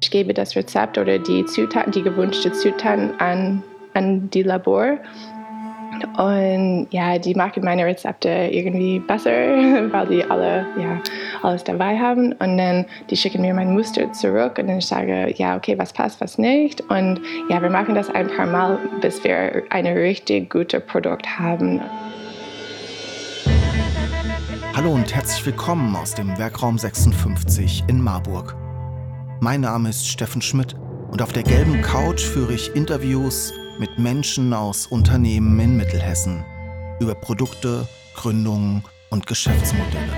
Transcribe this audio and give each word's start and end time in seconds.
Ich 0.00 0.10
gebe 0.12 0.32
das 0.32 0.54
Rezept 0.54 0.96
oder 0.96 1.18
die 1.18 1.44
Zutaten, 1.44 1.90
die 1.90 2.02
gewünschte 2.02 2.52
Zutaten 2.52 3.18
an, 3.18 3.64
an 3.94 4.30
die 4.30 4.44
Labor. 4.44 4.98
Und 6.16 6.86
ja, 6.90 7.18
die 7.18 7.34
machen 7.34 7.64
meine 7.64 7.84
Rezepte 7.84 8.28
irgendwie 8.28 9.00
besser, 9.00 9.30
weil 9.90 10.06
die 10.06 10.24
alle 10.24 10.66
ja, 10.78 11.00
alles 11.42 11.64
dabei 11.64 11.98
haben. 11.98 12.32
Und 12.34 12.58
dann 12.58 12.86
die 13.10 13.16
schicken 13.16 13.42
mir 13.42 13.52
mein 13.54 13.72
Muster 13.72 14.12
zurück 14.12 14.58
und 14.58 14.68
dann 14.68 14.78
ich 14.78 14.86
sage, 14.86 15.34
ja, 15.36 15.56
okay, 15.56 15.76
was 15.76 15.92
passt, 15.92 16.20
was 16.20 16.38
nicht. 16.38 16.80
Und 16.82 17.20
ja, 17.48 17.60
wir 17.60 17.70
machen 17.70 17.96
das 17.96 18.08
ein 18.08 18.28
paar 18.28 18.46
Mal, 18.46 18.78
bis 19.00 19.24
wir 19.24 19.64
ein 19.70 19.86
richtig 19.86 20.50
gutes 20.50 20.84
Produkt 20.86 21.26
haben. 21.40 21.80
Hallo 24.76 24.92
und 24.92 25.12
herzlich 25.12 25.44
willkommen 25.44 25.96
aus 25.96 26.14
dem 26.14 26.38
Werkraum 26.38 26.78
56 26.78 27.82
in 27.88 28.00
Marburg. 28.00 28.54
Mein 29.40 29.60
Name 29.60 29.90
ist 29.90 30.08
Steffen 30.08 30.42
Schmidt 30.42 30.74
und 31.12 31.22
auf 31.22 31.32
der 31.32 31.44
gelben 31.44 31.80
Couch 31.80 32.22
führe 32.22 32.54
ich 32.54 32.74
Interviews 32.74 33.52
mit 33.78 33.96
Menschen 33.96 34.52
aus 34.52 34.88
Unternehmen 34.88 35.60
in 35.60 35.76
Mittelhessen 35.76 36.44
über 36.98 37.14
Produkte, 37.14 37.86
Gründungen 38.16 38.82
und 39.10 39.28
Geschäftsmodelle. 39.28 40.12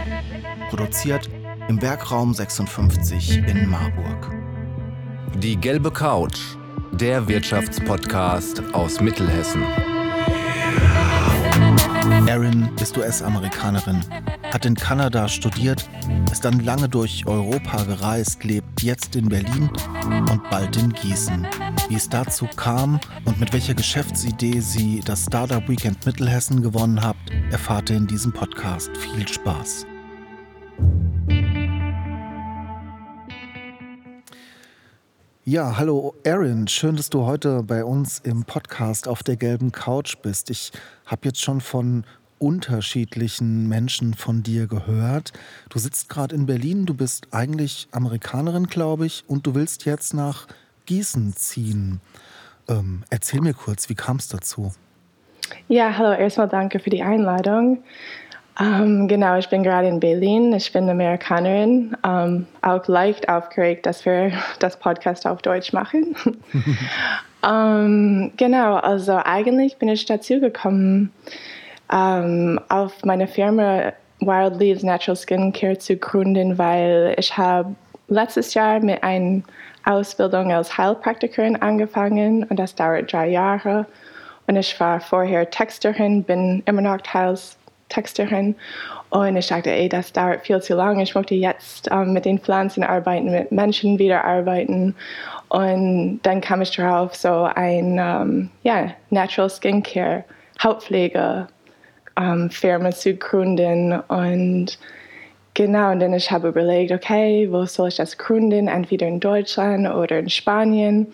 Produziert 0.71 1.29
im 1.69 1.83
Werkraum 1.83 2.33
56 2.33 3.47
in 3.47 3.69
Marburg. 3.69 4.31
Die 5.37 5.57
gelbe 5.57 5.91
Couch, 5.91 6.41
der 6.93 7.29
Wirtschaftspodcast 7.29 8.63
aus 8.73 9.03
Mittelhessen. 9.03 9.63
Erin 12.31 12.71
ist 12.81 12.97
US-Amerikanerin, 12.97 14.05
hat 14.53 14.65
in 14.65 14.77
Kanada 14.77 15.27
studiert, 15.27 15.91
ist 16.31 16.45
dann 16.45 16.61
lange 16.61 16.89
durch 16.89 17.27
Europa 17.27 17.83
gereist, 17.83 18.45
lebt 18.45 18.85
jetzt 18.85 19.17
in 19.17 19.29
Berlin 19.29 19.69
und 20.31 20.41
bald 20.49 20.77
in 20.77 20.93
Gießen. 20.93 21.45
Wie 21.89 21.97
es 21.97 22.09
dazu 22.09 22.47
kam 22.55 23.01
und 23.25 23.41
mit 23.41 23.53
welcher 23.53 23.75
Geschäftsidee 23.75 24.61
sie 24.61 25.01
das 25.05 25.25
Startup 25.25 25.69
Weekend 25.69 26.07
Mittelhessen 26.07 26.63
gewonnen 26.63 27.03
hat, 27.03 27.17
erfahrt 27.51 27.91
ihr 27.91 27.97
in 27.97 28.07
diesem 28.07 28.33
Podcast. 28.33 28.97
Viel 28.97 29.27
Spaß. 29.27 29.87
Ja, 35.47 35.79
hallo 35.79 36.15
Erin, 36.23 36.69
schön, 36.69 36.95
dass 36.95 37.11
du 37.11 37.25
heute 37.25 37.65
bei 37.65 37.85
uns 37.85 38.21
im 38.21 38.45
Podcast 38.45 39.09
auf 39.09 39.25
der 39.25 39.35
gelben 39.35 39.73
Couch 39.73 40.19
bist. 40.23 40.49
Ich 40.49 40.71
habe 41.07 41.23
jetzt 41.25 41.41
schon 41.41 41.61
von 41.61 42.05
unterschiedlichen 42.41 43.69
Menschen 43.69 44.15
von 44.15 44.43
dir 44.43 44.67
gehört. 44.67 45.33
Du 45.69 45.79
sitzt 45.79 46.09
gerade 46.09 46.35
in 46.35 46.47
Berlin, 46.47 46.87
du 46.87 46.95
bist 46.95 47.29
eigentlich 47.31 47.89
Amerikanerin, 47.93 48.67
glaube 48.67 49.07
ich, 49.07 49.25
und 49.29 49.47
du 49.47 49.55
willst 49.55 49.85
jetzt 49.85 50.15
nach 50.15 50.47
Gießen 50.87 51.35
ziehen. 51.35 52.01
Ähm, 52.69 53.05
erzähl 53.11 53.41
mir 53.41 53.55
kurz, 53.55 53.89
wie 53.89 53.95
kam 53.95 54.17
es 54.17 54.29
dazu? 54.29 54.73
Ja, 55.69 55.97
hallo, 55.97 56.13
erstmal 56.13 56.49
danke 56.49 56.81
für 56.81 56.91
die 56.91 57.03
Einladung. 57.03 57.83
Ähm, 58.59 59.07
genau, 59.09 59.39
ich 59.39 59.49
bin 59.49 59.63
gerade 59.63 59.89
in 59.89 60.01
Berlin, 60.01 60.53
ich 60.53 60.73
bin 60.73 60.89
Amerikanerin, 60.89 61.97
ähm, 62.05 62.47
auch 62.63 62.87
leicht 62.89 63.29
aufgeregt, 63.29 63.87
dass 63.87 64.05
wir 64.05 64.33
das 64.59 64.79
Podcast 64.79 65.27
auf 65.27 65.43
Deutsch 65.43 65.73
machen. 65.73 66.17
Ähm, 67.43 68.33
genau, 68.37 68.77
also 68.77 69.17
eigentlich 69.17 69.79
bin 69.79 69.89
ich 69.89 70.05
dazu 70.05 70.41
gekommen, 70.41 71.11
ähm, 71.93 72.61
auf 72.69 73.05
meine 73.05 73.27
Firma 73.27 73.93
Wild 74.21 74.57
Leaves 74.57 74.83
Natural 74.83 75.17
Skincare 75.17 75.79
zu 75.79 75.97
gründen, 75.97 76.59
weil 76.59 77.15
ich 77.19 77.37
habe 77.37 77.75
letztes 78.09 78.55
Jahr 78.55 78.81
mit 78.81 79.03
einer 79.03 79.43
Ausbildung 79.85 80.53
als 80.53 80.77
Heilpraktikerin 80.77 81.57
angefangen 81.57 82.45
und 82.45 82.59
das 82.59 82.75
dauert 82.75 83.13
drei 83.13 83.29
Jahre. 83.29 83.87
Und 84.47 84.57
ich 84.57 84.79
war 84.81 85.01
vorher 85.01 85.49
Texterin, 85.49 86.25
bin 86.25 86.63
immer 86.67 86.83
noch 86.83 86.99
Texterin. 87.89 88.57
Und 89.11 89.37
ich 89.37 89.49
dachte, 89.49 89.71
ey, 89.71 89.89
das 89.89 90.13
dauert 90.13 90.43
viel 90.43 90.61
zu 90.61 90.75
lange. 90.75 91.03
Ich 91.03 91.15
möchte 91.15 91.35
jetzt 91.35 91.89
ähm, 91.91 92.13
mit 92.13 92.25
den 92.25 92.39
Pflanzen 92.39 92.83
arbeiten, 92.83 93.31
mit 93.31 93.53
Menschen 93.53 93.99
wieder 93.99 94.25
arbeiten. 94.25 94.95
Und 95.49 96.21
dann 96.23 96.41
kam 96.41 96.63
ich 96.63 96.71
darauf, 96.75 97.15
so 97.15 97.49
ein 97.55 97.99
ähm, 97.99 98.51
ja, 98.63 98.93
Natural 99.11 99.51
Skincare 99.51 100.25
Hautpflege 100.63 101.49
ähm, 102.21 102.51
Firma 102.51 102.91
zu 102.91 103.15
gründen. 103.15 103.93
Und 104.09 104.79
genau, 105.55 105.93
und 105.93 106.01
dann 106.01 106.13
ich 106.15 106.31
habe 106.31 106.49
überlegt, 106.49 106.93
okay, 106.93 107.49
wo 107.51 107.65
soll 107.65 107.89
ich 107.89 107.97
das 107.97 108.19
gründen? 108.19 108.69
Entweder 108.69 109.07
in 109.07 109.21
Deutschland 109.21 109.89
oder 109.89 110.19
in 110.19 110.29
Spanien. 110.29 111.07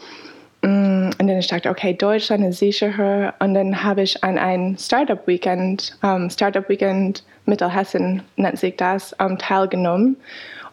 Mm, 0.63 1.11
und 1.19 1.27
dann 1.27 1.39
ich 1.39 1.49
dachte, 1.49 1.71
okay, 1.71 1.95
Deutschland 1.95 2.45
ist 2.45 2.59
sicherer. 2.59 3.35
Und 3.39 3.55
dann 3.55 3.83
habe 3.83 4.03
ich 4.03 4.23
an 4.25 4.39
ein 4.39 4.77
Startup 4.79 5.27
Weekend, 5.27 5.97
um, 6.03 6.23
ähm, 6.23 6.31
Startup 6.31 6.69
Weekend 6.69 7.25
Mittelhessen 7.45 8.23
nennt 8.37 8.59
sich 8.59 8.77
das, 8.77 9.13
um, 9.15 9.33
ähm, 9.33 9.39
teilgenommen. 9.39 10.17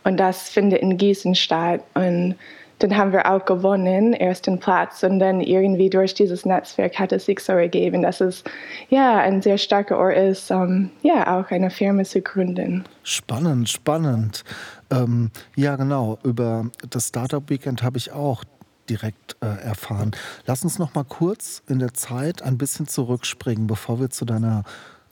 Und 0.03 0.17
das 0.17 0.49
findet 0.49 0.81
in 0.81 0.97
Gießen 0.97 1.35
statt. 1.35 1.81
Und 1.93 2.35
dann 2.79 2.97
haben 2.97 3.11
wir 3.11 3.31
auch 3.31 3.45
gewonnen, 3.45 4.13
ersten 4.13 4.59
Platz. 4.59 5.03
Und 5.03 5.19
dann 5.19 5.41
irgendwie 5.41 5.89
durch 5.89 6.13
dieses 6.13 6.45
Netzwerk 6.45 6.99
hat 6.99 7.11
es 7.11 7.25
sich 7.25 7.39
so 7.39 7.53
ergeben, 7.53 8.01
dass 8.01 8.21
es 8.21 8.43
ja 8.89 9.19
ein 9.19 9.41
sehr 9.41 9.57
starker 9.57 9.97
Ort 9.97 10.17
ist, 10.17 10.51
um, 10.51 10.89
ja 11.01 11.39
auch 11.39 11.49
eine 11.51 11.69
Firma 11.69 12.03
zu 12.03 12.21
gründen. 12.21 12.83
Spannend, 13.03 13.69
spannend. 13.69 14.43
Ähm, 14.91 15.31
ja, 15.55 15.75
genau. 15.75 16.19
Über 16.23 16.65
das 16.89 17.07
Startup 17.07 17.49
Weekend 17.49 17.83
habe 17.83 17.97
ich 17.97 18.11
auch 18.11 18.43
direkt 18.89 19.37
äh, 19.41 19.45
erfahren. 19.45 20.11
Lass 20.45 20.63
uns 20.63 20.77
noch 20.77 20.93
mal 20.93 21.05
kurz 21.05 21.61
in 21.67 21.79
der 21.79 21.93
Zeit 21.93 22.41
ein 22.41 22.57
bisschen 22.57 22.87
zurückspringen, 22.87 23.67
bevor 23.67 23.99
wir 23.99 24.09
zu 24.09 24.25
deiner 24.25 24.63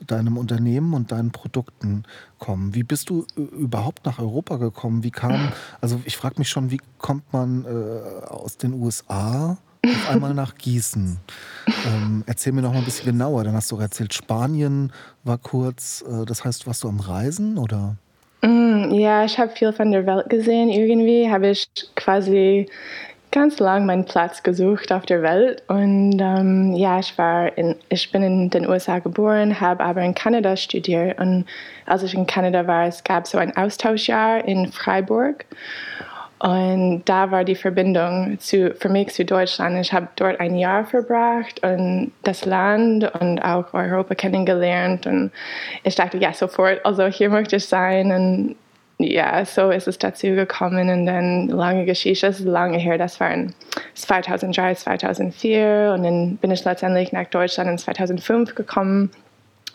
deinem 0.08 0.38
Unternehmen 0.38 0.94
und 0.94 1.12
deinen 1.12 1.32
Produkten 1.32 2.04
kommen. 2.40 2.74
Wie 2.76 2.84
bist 2.84 3.10
du 3.10 3.26
äh, 3.38 3.42
überhaupt 3.42 4.06
nach 4.06 4.20
Europa 4.20 4.58
gekommen? 4.58 5.04
Wie 5.04 5.12
kam, 5.12 5.52
also 5.80 6.02
ich 6.06 6.18
frage 6.18 6.36
mich 6.38 6.50
schon, 6.50 6.72
wie 6.72 6.80
kommt 6.98 7.32
man 7.34 7.66
äh, 7.66 8.26
aus 8.28 8.58
den 8.58 8.74
USA 8.74 9.58
auf 9.86 10.10
einmal 10.10 10.34
nach 10.34 10.56
Gießen? 10.56 11.18
Ähm, 11.88 12.24
erzähl 12.26 12.54
mir 12.54 12.62
noch 12.62 12.74
mal 12.74 12.80
ein 12.80 12.86
bisschen 12.86 13.06
genauer. 13.06 13.44
Dann 13.44 13.54
hast 13.54 13.72
du 13.72 13.78
erzählt, 13.78 14.14
Spanien 14.14 14.92
war 15.24 15.38
kurz, 15.38 16.04
äh, 16.08 16.26
das 16.26 16.46
heißt, 16.46 16.68
warst 16.68 16.84
du 16.84 16.90
am 16.90 17.00
Reisen 17.00 17.58
oder? 17.58 17.96
Mm, 18.42 18.92
ja, 18.92 19.24
ich 19.24 19.38
habe 19.38 19.52
viel 19.52 19.72
von 19.72 19.92
der 19.92 20.06
Welt 20.06 20.30
gesehen. 20.30 20.70
Irgendwie 20.70 21.30
habe 21.30 21.50
ich 21.50 21.68
quasi 21.96 22.68
ganz 23.32 23.60
lang 23.60 23.86
meinen 23.86 24.06
Platz 24.06 24.44
gesucht 24.44 24.92
auf 24.92 25.06
der 25.06 25.22
Welt. 25.22 25.64
Und 25.68 26.20
ähm, 26.20 26.74
ja, 26.74 27.00
ich, 27.00 27.18
war 27.18 27.58
in, 27.58 27.76
ich 27.90 28.12
bin 28.12 28.24
in 28.24 28.50
den 28.50 28.68
USA 28.68 29.00
geboren, 29.00 29.60
habe 29.60 29.84
aber 29.84 30.02
in 30.02 30.14
Kanada 30.14 30.56
studiert. 30.58 31.20
Und 31.20 31.46
als 31.86 32.04
ich 32.04 32.14
in 32.14 32.28
Kanada 32.28 32.68
war, 32.68 32.88
es 32.88 33.04
gab 33.04 33.28
so 33.28 33.38
ein 33.38 33.56
Austauschjahr 33.56 34.46
in 34.46 34.72
Freiburg. 34.72 35.46
Und 36.40 37.04
da 37.06 37.30
war 37.30 37.44
die 37.44 37.56
Verbindung 37.56 38.40
zu, 38.40 38.74
für 38.74 38.90
mich 38.90 39.10
zu 39.10 39.24
Deutschland. 39.24 39.78
Ich 39.80 39.94
habe 39.94 40.08
dort 40.16 40.40
ein 40.40 40.56
Jahr 40.56 40.86
verbracht 40.86 41.64
und 41.64 42.12
das 42.24 42.46
Land 42.46 43.04
und 43.22 43.40
auch 43.42 43.72
Europa 43.74 44.16
kennengelernt. 44.16 45.06
Und 45.06 45.32
ich 45.84 45.94
dachte, 45.94 46.18
ja, 46.18 46.34
sofort, 46.34 46.84
also 46.84 47.06
hier 47.06 47.30
möchte 47.30 47.58
ich 47.58 47.68
sein. 47.68 48.12
Und 48.12 48.56
ja, 49.04 49.44
so 49.46 49.70
ist 49.70 49.88
es 49.88 49.98
dazu 49.98 50.28
gekommen 50.28 50.90
und 50.90 51.06
dann 51.06 51.48
lange 51.48 51.86
Geschichte, 51.86 52.28
das 52.28 52.40
ist 52.40 52.46
lange 52.46 52.78
her, 52.78 52.98
das 52.98 53.20
war 53.20 53.32
in 53.32 53.54
2003, 53.96 54.76
2004 54.76 55.94
und 55.96 56.04
dann 56.04 56.38
bin 56.38 56.52
ich 56.52 56.64
letztendlich 56.64 57.12
nach 57.12 57.28
Deutschland 57.28 57.70
in 57.70 57.78
2005 57.78 58.56
gekommen 58.56 59.12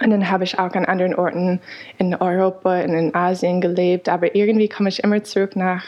und 0.02 0.10
dann 0.10 0.30
habe 0.30 0.44
ich 0.44 0.58
auch 0.58 0.74
an 0.74 0.84
anderen 0.84 1.14
Orten 1.14 1.58
in 1.96 2.14
Europa 2.14 2.82
und 2.82 2.92
in 2.92 3.14
Asien 3.14 3.62
gelebt, 3.62 4.10
aber 4.10 4.34
irgendwie 4.34 4.68
komme 4.68 4.90
ich 4.90 5.02
immer 5.02 5.24
zurück 5.24 5.56
nach, 5.56 5.82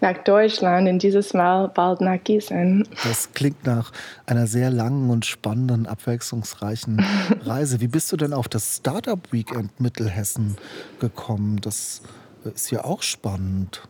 nach 0.00 0.16
Deutschland 0.18 0.88
und 0.88 1.02
dieses 1.02 1.34
Mal 1.34 1.66
bald 1.68 2.00
nach 2.00 2.22
Gießen. 2.22 2.86
Das 3.02 3.32
klingt 3.32 3.66
nach 3.66 3.90
einer 4.26 4.46
sehr 4.46 4.70
langen 4.70 5.10
und 5.10 5.26
spannenden, 5.26 5.86
abwechslungsreichen 5.86 7.04
Reise. 7.44 7.80
Wie 7.80 7.88
bist 7.88 8.12
du 8.12 8.16
denn 8.16 8.32
auf 8.32 8.46
das 8.46 8.76
Startup 8.76 9.20
Weekend 9.32 9.80
Mittelhessen 9.80 10.56
gekommen? 11.00 11.60
Das 11.60 12.02
ist 12.44 12.70
ja 12.70 12.84
auch 12.84 13.02
spannend. 13.02 13.82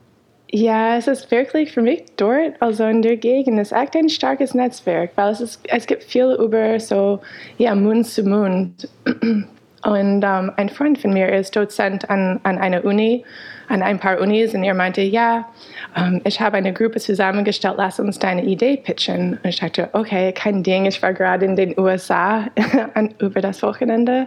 Ja, 0.50 0.96
es 0.96 1.06
ist 1.06 1.30
wirklich 1.30 1.72
für 1.72 1.82
mich 1.82 2.04
dort, 2.16 2.54
also 2.60 2.84
in 2.84 3.02
der 3.02 3.18
Gegend, 3.18 3.60
ist 3.60 3.72
echt 3.72 3.94
ein 3.94 4.08
starkes 4.08 4.54
Netzwerk, 4.54 5.10
weil 5.16 5.32
es, 5.32 5.40
ist, 5.42 5.60
es 5.68 5.86
gibt 5.86 6.04
viel 6.04 6.36
über 6.40 6.80
so, 6.80 7.20
ja, 7.58 7.74
Mund 7.74 8.06
zu 8.06 8.22
Mund. 8.22 8.88
Und 9.84 10.24
um, 10.24 10.50
ein 10.56 10.68
Freund 10.68 10.98
von 10.98 11.12
mir 11.12 11.32
ist 11.32 11.54
Dozent 11.54 12.10
an, 12.10 12.40
an 12.42 12.58
einer 12.58 12.84
Uni, 12.84 13.24
an 13.68 13.82
ein 13.82 14.00
paar 14.00 14.20
Unis, 14.20 14.52
und 14.52 14.64
er 14.64 14.74
meinte, 14.74 15.02
ja, 15.02 15.48
um, 15.96 16.20
ich 16.24 16.40
habe 16.40 16.56
eine 16.56 16.72
Gruppe 16.72 16.98
zusammengestellt, 16.98 17.74
lass 17.76 18.00
uns 18.00 18.18
deine 18.18 18.44
Idee 18.44 18.76
pitchen. 18.76 19.38
Und 19.42 19.48
ich 19.48 19.60
dachte, 19.60 19.88
okay, 19.92 20.32
kein 20.32 20.64
Ding, 20.64 20.86
ich 20.86 21.00
war 21.00 21.12
gerade 21.12 21.44
in 21.44 21.54
den 21.54 21.78
USA 21.78 22.46
über 23.18 23.40
das 23.40 23.62
Wochenende. 23.62 24.26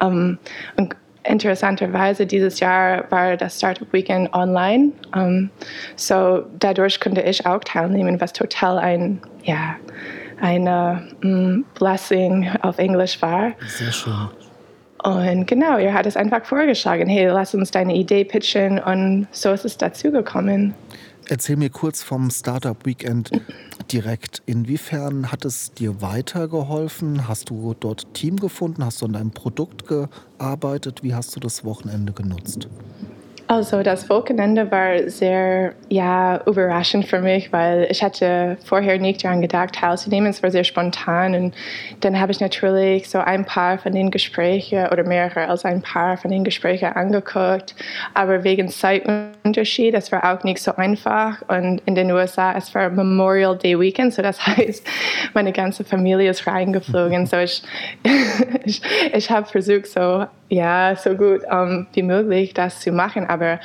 Um, 0.00 0.38
und 0.76 0.94
interessanterweise 1.24 2.26
dieses 2.26 2.60
Jahr 2.60 3.10
war 3.10 3.36
das 3.36 3.58
Startup 3.58 3.90
Weekend 3.92 4.32
online. 4.34 4.92
Um, 5.14 5.50
so 5.96 6.44
dadurch 6.58 7.00
konnte 7.00 7.22
ich 7.22 7.46
auch 7.46 7.60
teilnehmen, 7.60 8.20
was 8.20 8.32
total 8.32 8.78
ein, 8.78 9.20
ja, 9.42 9.76
eine 10.40 11.08
um, 11.22 11.64
Blessing 11.74 12.50
auf 12.62 12.78
Englisch 12.78 13.20
war. 13.22 13.52
Sehr 13.66 13.92
schön. 13.92 14.28
Und 15.02 15.46
genau, 15.46 15.78
ihr 15.78 15.92
hat 15.92 16.06
es 16.06 16.16
einfach 16.16 16.44
vorgeschlagen, 16.44 17.08
hey, 17.08 17.26
lass 17.26 17.54
uns 17.54 17.72
deine 17.72 17.94
Idee 17.94 18.24
pitchen 18.24 18.78
und 18.78 19.26
so 19.32 19.50
ist 19.50 19.64
es 19.64 19.76
dazu 19.76 20.12
gekommen. 20.12 20.74
Erzähl 21.28 21.56
mir 21.56 21.70
kurz 21.70 22.02
vom 22.02 22.30
Startup 22.30 22.84
Weekend 22.84 23.30
direkt. 23.90 24.42
Inwiefern 24.46 25.30
hat 25.30 25.44
es 25.44 25.72
dir 25.72 26.02
weitergeholfen? 26.02 27.28
Hast 27.28 27.50
du 27.50 27.74
dort 27.78 28.12
Team 28.14 28.36
gefunden? 28.36 28.84
Hast 28.84 29.00
du 29.00 29.06
an 29.06 29.12
deinem 29.12 29.30
Produkt 29.30 29.86
gearbeitet? 29.86 31.02
Wie 31.02 31.14
hast 31.14 31.34
du 31.36 31.40
das 31.40 31.64
Wochenende 31.64 32.12
genutzt? 32.12 32.68
Also 33.52 33.82
das 33.82 34.08
Wochenende 34.08 34.70
war 34.70 35.10
sehr 35.10 35.74
ja, 35.90 36.40
überraschend 36.46 37.04
für 37.04 37.20
mich, 37.20 37.52
weil 37.52 37.86
ich 37.90 38.02
hatte 38.02 38.56
vorher 38.64 38.98
nicht 38.98 39.22
daran 39.22 39.42
gedacht, 39.42 39.74
teilzunehmen. 39.74 40.30
Es 40.30 40.42
war 40.42 40.50
sehr 40.50 40.64
spontan 40.64 41.34
und 41.34 41.54
dann 42.00 42.18
habe 42.18 42.32
ich 42.32 42.40
natürlich 42.40 43.10
so 43.10 43.18
ein 43.18 43.44
paar 43.44 43.76
von 43.76 43.92
den 43.92 44.10
Gesprächen 44.10 44.86
oder 44.86 45.04
mehrere 45.04 45.48
als 45.48 45.66
ein 45.66 45.82
paar 45.82 46.16
von 46.16 46.30
den 46.30 46.44
Gesprächen 46.44 46.94
angeguckt. 46.94 47.74
Aber 48.14 48.42
wegen 48.42 48.70
Zeitunterschied, 48.70 49.92
es 49.92 50.10
war 50.10 50.32
auch 50.32 50.44
nicht 50.44 50.62
so 50.62 50.74
einfach. 50.76 51.42
Und 51.46 51.82
in 51.84 51.94
den 51.94 52.10
USA, 52.10 52.54
es 52.56 52.74
war 52.74 52.88
Memorial 52.88 53.58
Day 53.58 53.78
Weekend, 53.78 54.14
so 54.14 54.22
das 54.22 54.46
heißt, 54.46 54.82
meine 55.34 55.52
ganze 55.52 55.84
Familie 55.84 56.30
ist 56.30 56.46
reingeflogen. 56.46 57.26
So 57.26 57.36
ich, 57.36 57.62
ich, 58.64 58.80
ich 59.12 59.30
habe 59.30 59.46
versucht, 59.46 59.88
so 59.88 60.24
ja, 60.52 60.94
so 60.96 61.14
gut 61.14 61.44
um, 61.50 61.50
ähm, 61.50 61.86
wie 61.94 62.02
möglich 62.02 62.52
das 62.52 62.80
zu 62.80 62.92
machen. 62.92 63.26
Aber 63.26 63.58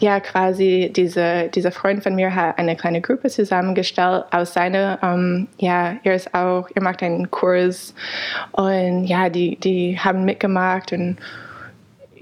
ja, 0.00 0.20
quasi 0.20 0.90
diese, 0.96 1.50
dieser 1.54 1.70
Freund 1.70 2.02
von 2.02 2.14
mir 2.14 2.34
hat 2.34 2.58
eine 2.58 2.76
kleine 2.76 3.02
Gruppe 3.02 3.28
zusammengestellt 3.28 4.24
aus 4.30 4.54
seiner, 4.54 4.98
um, 5.02 5.10
ähm, 5.10 5.48
ja, 5.58 5.96
er 6.02 6.14
ist 6.14 6.34
auch, 6.34 6.66
er 6.74 6.82
macht 6.82 7.02
einen 7.02 7.30
Kurs 7.30 7.94
und 8.52 9.04
ja, 9.04 9.28
die, 9.28 9.56
die 9.56 9.98
haben 9.98 10.24
mitgemacht 10.24 10.92
und 10.92 11.18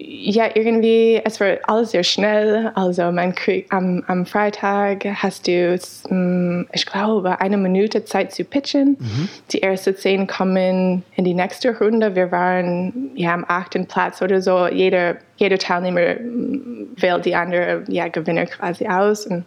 ja, 0.01 0.49
irgendwie, 0.55 1.21
es 1.25 1.41
war 1.41 1.57
alles 1.65 1.91
sehr 1.91 2.05
schnell. 2.05 2.71
Also 2.77 3.11
man 3.11 3.35
kriegt 3.35 3.73
am, 3.73 4.05
am 4.07 4.27
Freitag 4.27 5.05
hast 5.05 5.49
du, 5.49 5.77
mm, 6.09 6.69
ich 6.73 6.87
glaube, 6.87 7.41
eine 7.41 7.57
Minute 7.57 8.05
Zeit 8.05 8.33
zu 8.33 8.45
pitchen. 8.45 8.97
Mhm. 9.01 9.29
Die 9.51 9.61
ersten 9.61 9.97
zehn 9.97 10.29
kommen 10.29 11.03
in 11.17 11.25
die 11.25 11.35
nächste 11.35 11.77
Runde. 11.77 12.15
Wir 12.15 12.31
waren 12.31 13.11
ja 13.17 13.35
am 13.35 13.45
achten 13.49 13.87
Platz 13.87 14.23
oder 14.23 14.41
so. 14.41 14.69
Jeder, 14.69 15.17
jeder 15.39 15.59
Teilnehmer 15.59 16.17
wählt 16.97 17.25
die 17.25 17.35
andere 17.35 17.85
ja, 17.89 18.09
Gewinner 18.09 18.47
quasi 18.47 18.87
aus. 18.87 19.27
Und 19.27 19.45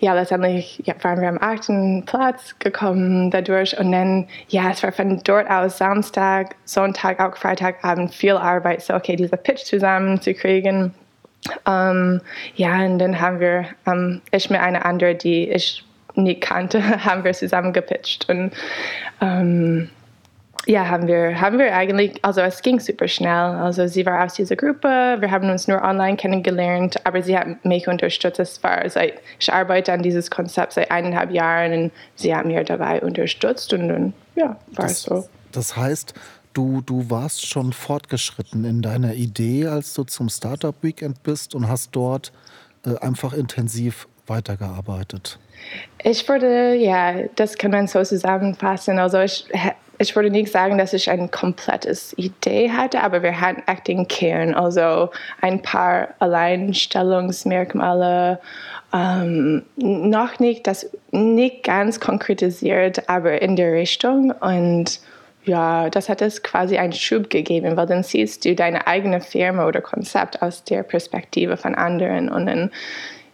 ja, 0.00 0.12
letztendlich 0.14 0.82
ja, 0.84 0.94
waren 1.02 1.20
wir 1.20 1.28
am 1.28 1.38
achten 1.40 2.04
Platz 2.04 2.56
gekommen 2.58 3.30
dadurch. 3.30 3.78
Und 3.78 3.92
dann, 3.92 4.28
ja, 4.48 4.70
es 4.70 4.82
war 4.82 4.92
von 4.92 5.20
dort 5.24 5.48
aus 5.48 5.78
Samstag, 5.78 6.56
Sonntag, 6.64 7.20
auch 7.20 7.36
Freitagabend 7.36 8.14
viel 8.14 8.34
Arbeit, 8.34 8.82
so, 8.82 8.94
okay, 8.94 9.16
diese 9.16 9.36
Pitch 9.36 9.64
zusammenzukriegen. 9.64 10.92
Um, 11.64 12.20
ja, 12.56 12.84
und 12.84 12.98
dann 12.98 13.20
haben 13.20 13.38
wir, 13.38 13.66
um, 13.84 14.20
ich 14.32 14.50
mit 14.50 14.60
einer 14.60 14.84
anderen, 14.84 15.16
die 15.18 15.48
ich 15.48 15.84
nicht 16.16 16.40
kannte, 16.40 16.82
haben 17.04 17.22
wir 17.22 17.32
zusammen 17.32 17.72
gepitcht. 17.72 18.28
Und 18.28 18.52
um, 19.20 19.88
ja, 20.66 20.88
haben 20.88 21.06
wir, 21.06 21.40
haben 21.40 21.58
wir 21.58 21.74
eigentlich, 21.74 22.24
also 22.24 22.40
es 22.40 22.62
ging 22.62 22.80
super 22.80 23.06
schnell. 23.06 23.30
Also 23.30 23.86
sie 23.86 24.04
war 24.06 24.24
aus 24.24 24.34
dieser 24.34 24.56
Gruppe, 24.56 25.16
wir 25.20 25.30
haben 25.30 25.48
uns 25.50 25.68
nur 25.68 25.82
online 25.82 26.16
kennengelernt, 26.16 26.96
aber 27.04 27.22
sie 27.22 27.36
hat 27.36 27.64
mich 27.64 27.86
unterstützt. 27.88 28.40
Es 28.40 28.62
war 28.62 28.88
seit, 28.88 29.14
ich 29.38 29.52
arbeite 29.52 29.92
an 29.92 30.02
dieses 30.02 30.30
Konzept 30.30 30.72
seit 30.72 30.90
eineinhalb 30.90 31.30
Jahren 31.30 31.72
und 31.72 31.92
sie 32.14 32.34
hat 32.34 32.46
mir 32.46 32.64
dabei 32.64 33.00
unterstützt 33.00 33.72
und 33.72 33.88
dann, 33.88 34.12
ja, 34.34 34.56
war 34.72 34.86
es 34.86 35.02
so. 35.02 35.28
Das 35.52 35.76
heißt, 35.76 36.14
du, 36.52 36.80
du 36.80 37.10
warst 37.10 37.46
schon 37.46 37.72
fortgeschritten 37.72 38.64
in 38.64 38.82
deiner 38.82 39.14
Idee, 39.14 39.66
als 39.66 39.94
du 39.94 40.04
zum 40.04 40.28
Startup 40.28 40.74
Weekend 40.82 41.22
bist 41.22 41.54
und 41.54 41.68
hast 41.68 41.90
dort 41.92 42.32
äh, 42.84 42.98
einfach 42.98 43.32
intensiv 43.32 44.08
weitergearbeitet. 44.26 45.38
Ich 46.02 46.28
würde, 46.28 46.74
ja, 46.74 47.22
das 47.36 47.56
kann 47.56 47.70
man 47.70 47.86
so 47.86 48.02
zusammenfassen. 48.02 48.98
Also 48.98 49.20
ich 49.20 49.46
ich 49.98 50.14
würde 50.14 50.30
nicht 50.30 50.52
sagen, 50.52 50.78
dass 50.78 50.92
ich 50.92 51.10
eine 51.10 51.28
komplette 51.28 51.92
Idee 52.16 52.70
hatte, 52.70 53.02
aber 53.02 53.22
wir 53.22 53.40
hatten 53.40 53.62
echt 53.66 53.88
den 53.88 54.06
Kern, 54.08 54.54
also 54.54 55.10
ein 55.40 55.62
paar 55.62 56.08
Alleinstellungsmerkmale, 56.18 58.40
ähm, 58.92 59.62
noch 59.76 60.38
nicht, 60.38 60.66
das 60.66 60.90
nicht 61.10 61.64
ganz 61.64 62.00
konkretisiert, 62.00 63.08
aber 63.08 63.42
in 63.42 63.56
der 63.56 63.72
Richtung. 63.72 64.32
Und 64.32 65.00
ja, 65.44 65.90
das 65.90 66.08
hat 66.08 66.22
es 66.22 66.42
quasi 66.42 66.76
einen 66.76 66.92
Schub 66.92 67.30
gegeben, 67.30 67.76
weil 67.76 67.86
dann 67.86 68.02
siehst 68.02 68.44
du 68.44 68.54
deine 68.54 68.86
eigene 68.86 69.20
Firma 69.20 69.66
oder 69.66 69.80
Konzept 69.80 70.42
aus 70.42 70.64
der 70.64 70.82
Perspektive 70.82 71.56
von 71.56 71.74
anderen 71.74 72.28
und 72.28 72.46
dann 72.46 72.70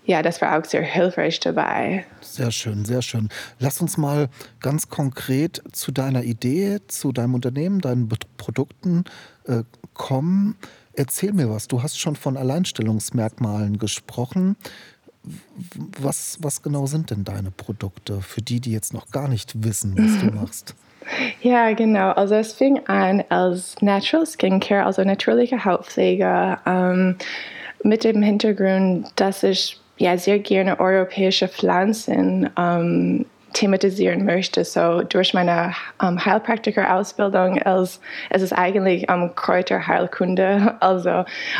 ja, 0.04 0.22
das 0.22 0.40
war 0.43 0.58
auch 0.58 0.64
sehr 0.64 0.82
hilfreich 0.82 1.38
dabei. 1.40 2.04
Sehr 2.20 2.50
schön, 2.50 2.84
sehr 2.84 3.02
schön. 3.02 3.28
Lass 3.60 3.81
uns 3.81 3.96
mal 3.96 4.28
ganz 4.60 4.88
konkret 4.88 5.62
zu 5.72 5.93
deiner 5.93 6.25
Idee, 6.25 6.78
zu 6.88 7.12
deinem 7.12 7.34
Unternehmen, 7.34 7.81
deinen 7.81 8.08
Produkten 8.37 9.04
äh, 9.46 9.62
kommen. 9.94 10.56
Erzähl 10.94 11.32
mir 11.32 11.49
was. 11.49 11.69
Du 11.69 11.82
hast 11.82 11.99
schon 11.99 12.16
von 12.16 12.37
Alleinstellungsmerkmalen 12.37 13.78
gesprochen. 13.78 14.56
Was, 16.00 16.38
was 16.40 16.62
genau 16.62 16.87
sind 16.87 17.10
denn 17.10 17.22
deine 17.22 17.52
Produkte 17.52 18.22
für 18.22 18.43
die, 18.43 18.60
die 18.60 18.72
jetzt 18.72 18.93
noch 18.93 19.10
gar 19.10 19.28
nicht 19.28 19.62
wissen, 19.64 19.96
was 19.96 20.19
du 20.19 20.26
machst? 20.34 20.75
Ja, 21.43 21.72
genau. 21.75 22.10
Also 22.10 22.34
es 22.34 22.52
fing 22.52 22.81
an 22.87 23.22
als 23.28 23.81
Natural 23.81 24.26
Skincare, 24.26 24.84
also 24.84 25.04
natürliche 25.04 25.64
Hautpflege, 25.64 26.58
ähm, 26.66 27.16
mit 27.84 28.04
dem 28.04 28.22
Hintergrund, 28.22 29.08
dass 29.16 29.43
ich 29.43 29.81
ja 30.02 30.19
sehr 30.19 30.40
gerne 30.40 30.81
europäische 30.81 31.49
Pflanzen 31.49 32.50
ähm, 32.58 33.25
thematisieren 33.52 34.25
möchte. 34.25 34.64
So 34.64 35.02
durch 35.02 35.34
meine 35.34 35.75
um, 36.00 36.25
Heilpraktiker-Ausbildung 36.25 37.58
ist 37.58 38.00
es 38.31 38.43
ist 38.43 38.52
eigentlich 38.52 39.08
um, 39.10 39.34
Kräuterheilkunde, 39.34 40.76
also 40.81 41.10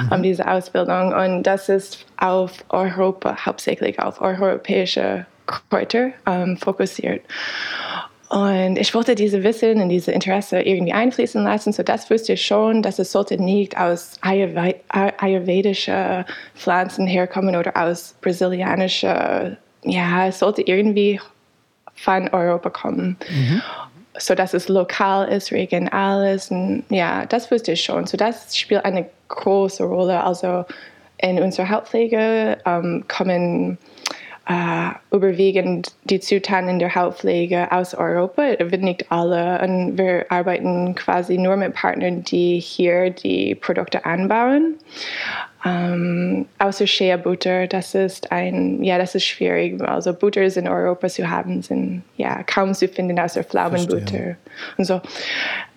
mhm. 0.01 0.13
um, 0.13 0.23
diese 0.23 0.49
Ausbildung. 0.49 1.13
Und 1.13 1.45
das 1.45 1.69
ist 1.69 2.05
auf 2.17 2.65
Europa, 2.69 3.37
hauptsächlich 3.47 4.01
auf 4.01 4.21
europäische 4.21 5.27
Kräuter 5.47 6.11
um, 6.27 6.57
fokussiert. 6.57 7.23
Und 8.33 8.79
ich 8.79 8.95
wollte 8.95 9.15
diese 9.15 9.45
Wissen 9.45 9.83
und 9.83 9.91
diese 9.91 10.11
Interesse 10.11 10.63
irgendwie 10.63 10.95
einfließen 10.95 11.45
lassen. 11.45 11.75
So 11.75 11.83
das 11.83 12.11
wusste 12.11 12.33
ich 12.33 12.47
schon, 12.47 12.81
dass 12.81 12.99
es 12.99 13.13
sollte 13.13 13.37
nicht 13.37 13.77
aus 13.77 14.15
ayurvedischen 14.23 16.25
Pflanzen 16.55 17.07
herkommen 17.07 17.57
oder 17.57 17.77
aus 17.77 18.15
brasilianischen. 18.23 19.59
Ja, 19.85 20.29
es 20.29 20.39
sollte 20.39 20.63
irgendwie 20.63 21.21
von 21.95 22.31
Europa 22.31 22.71
kommen. 22.71 23.19
Mhm. 23.29 23.61
So 24.17 24.35
dass 24.35 24.55
es 24.55 24.69
lokal 24.69 25.29
ist, 25.29 25.53
regional 25.53 26.35
ist. 26.35 26.51
Und 26.51 26.85
ja, 26.89 27.27
das 27.27 27.51
wusste 27.51 27.73
ich 27.73 27.85
schon. 27.85 28.07
So 28.07 28.17
das 28.17 28.57
spielt 28.57 28.87
eine 28.87 29.05
große 29.29 29.85
Rolle. 29.85 30.25
Also 30.25 30.65
in 31.19 31.39
unserer 31.39 31.69
Hautpflege 31.69 32.57
ähm, 32.65 33.05
kommen 33.09 33.77
äh, 34.49 34.91
überwiegend 35.15 35.93
die 36.05 36.21
Zutaten 36.21 36.69
in 36.69 36.79
der 36.79 36.95
Hautpflege 36.95 37.71
aus 37.71 37.95
Europa, 37.95 38.43
wird 38.59 38.83
nicht 38.83 39.11
alle. 39.11 39.61
Und 39.63 39.97
wir 39.99 40.27
arbeiten 40.31 40.95
quasi 40.95 41.39
nur 41.39 41.57
mit 41.57 41.75
Partnern, 41.75 42.25
die 42.25 42.59
hier 42.59 43.11
die 43.11 43.55
Produkte 43.55 44.05
anbauen. 44.05 44.75
Ähm, 45.65 46.47
außer 46.59 46.89
Shea 46.89 47.17
Butter, 47.17 47.69
das 47.69 47.95
ist 47.95 48.33
ein, 48.33 48.83
ja, 48.83 48.99
das 48.99 49.15
ist 49.15 49.27
schwierig. 49.27 49.81
Also 49.81 50.13
Butter 50.13 50.43
in 50.43 50.67
Europa 50.69 51.09
zu 51.09 51.31
haben, 51.31 51.63
sind 51.63 52.03
ja 52.17 52.43
kaum 52.43 52.75
zu 52.75 52.89
finden 52.89 53.19
außer 53.19 53.45
Pflaumenbutter 53.45 54.37
und 54.77 54.85
so. 54.85 55.01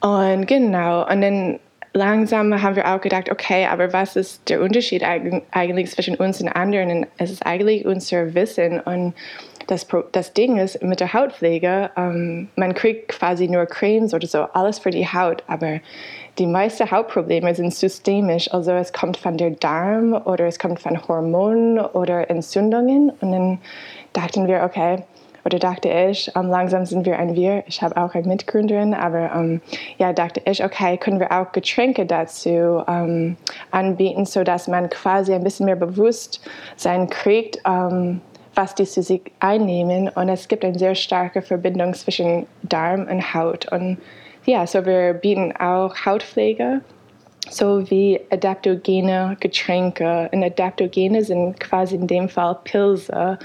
Und 0.02 0.48
genau, 0.48 1.08
und 1.08 1.22
dann 1.22 1.60
langsam 1.96 2.62
haben 2.62 2.76
wir 2.76 2.94
auch 2.94 3.02
gedacht, 3.02 3.32
okay, 3.32 3.66
aber 3.66 3.94
was 3.94 4.16
ist 4.16 4.50
der 4.50 4.62
Unterschied 4.62 5.04
eigentlich 5.04 5.92
zwischen 5.92 6.16
uns 6.16 6.42
und 6.42 6.50
anderen? 6.50 7.08
Es 7.18 7.32
ist 7.32 7.46
eigentlich 7.46 7.86
unser 7.86 8.36
Wissen. 8.36 8.80
Und 8.82 9.14
das, 9.68 9.88
das 10.12 10.34
Ding 10.34 10.58
ist, 10.58 10.84
mit 10.84 11.00
der 11.00 11.14
Hautpflege, 11.14 11.90
ähm, 11.98 12.50
man 12.56 12.74
kriegt 12.74 13.08
quasi 13.08 13.48
nur 13.48 13.66
Cremes 13.66 14.14
oder 14.14 14.28
so, 14.28 14.40
alles 14.40 14.78
für 14.80 14.92
die 14.92 15.08
Haut, 15.08 15.44
aber 15.48 15.80
die 16.38 16.46
meisten 16.46 16.92
Hautprobleme 16.92 17.56
sind 17.56 17.74
systemisch. 17.74 18.52
Also 18.54 18.72
es 18.74 18.92
kommt 18.92 19.16
von 19.16 19.38
der 19.38 19.52
Darm 19.52 20.14
oder 20.14 20.48
es 20.48 20.60
kommt 20.60 20.82
von 20.82 21.08
Hormonen 21.08 21.80
oder 21.80 22.30
Entzündungen. 22.30 23.12
Und 23.22 23.32
dann 23.32 23.60
dachten 24.12 24.48
wir, 24.48 24.64
okay, 24.64 25.04
oder 25.46 25.60
dachte 25.60 25.90
ich, 25.90 26.36
um, 26.36 26.48
langsam 26.48 26.86
sind 26.86 27.06
wir 27.06 27.20
ein 27.20 27.36
Wir. 27.36 27.64
Ich 27.68 27.82
habe 27.84 27.96
auch 27.98 28.16
eine 28.16 28.28
Mitgründerin, 28.28 28.96
aber 28.96 29.36
um, 29.36 29.62
ja, 30.00 30.12
dachte 30.12 30.42
ich, 30.46 30.64
okay, 30.64 30.98
können 30.98 31.20
wir 31.20 31.32
auch 31.32 31.52
Getränke 31.52 32.06
dazu 32.06 32.84
um, 32.88 33.38
anbieten, 33.70 34.26
sodass 34.26 34.68
man 34.68 34.90
quasi 34.90 35.34
ein 35.34 35.44
bisschen 35.44 35.68
mehr 35.68 35.76
Bewusstsein 35.76 37.10
kriegt, 37.10 37.60
was 37.64 38.74
die 38.76 38.86
sich 38.86 39.22
einnehmen. 39.40 40.10
Und 40.10 40.30
es 40.30 40.48
gibt 40.48 40.66
eine 40.66 40.80
sehr 40.80 40.96
starke 40.96 41.42
Verbindung 41.42 41.94
zwischen 41.94 42.48
Darm 42.64 43.08
und 43.08 43.34
Haut. 43.34 43.72
Und 43.72 43.98
ja, 44.46 44.66
so 44.66 44.86
wir 44.86 45.14
bieten 45.14 45.54
auch 45.58 45.94
Hautpflege 46.06 46.82
sowie 47.50 48.20
adaptogene 48.32 49.38
Getränke. 49.40 50.30
Und 50.32 50.44
Adaptogene 50.44 51.24
sind 51.24 51.60
quasi 51.60 51.96
in 51.96 52.08
dem 52.08 52.30
Fall 52.30 52.58
Pilze, 52.64 53.38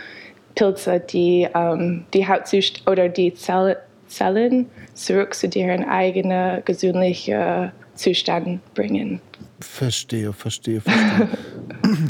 Pilze, 0.54 1.00
die 1.00 1.49
ähm, 1.54 2.04
die 2.12 2.26
Hautzust 2.26 2.87
oder 2.88 3.09
die 3.09 3.35
Zell 3.35 3.76
Zellen 4.09 4.66
zurück 4.95 5.35
zu 5.35 5.49
deren 5.49 5.85
eigenen 5.85 6.64
gesundlichen 6.64 7.71
Zustand 7.95 8.61
bringen. 8.75 9.21
Verstehe, 9.61 10.33
verstehe, 10.33 10.80
verstehe. 10.80 11.28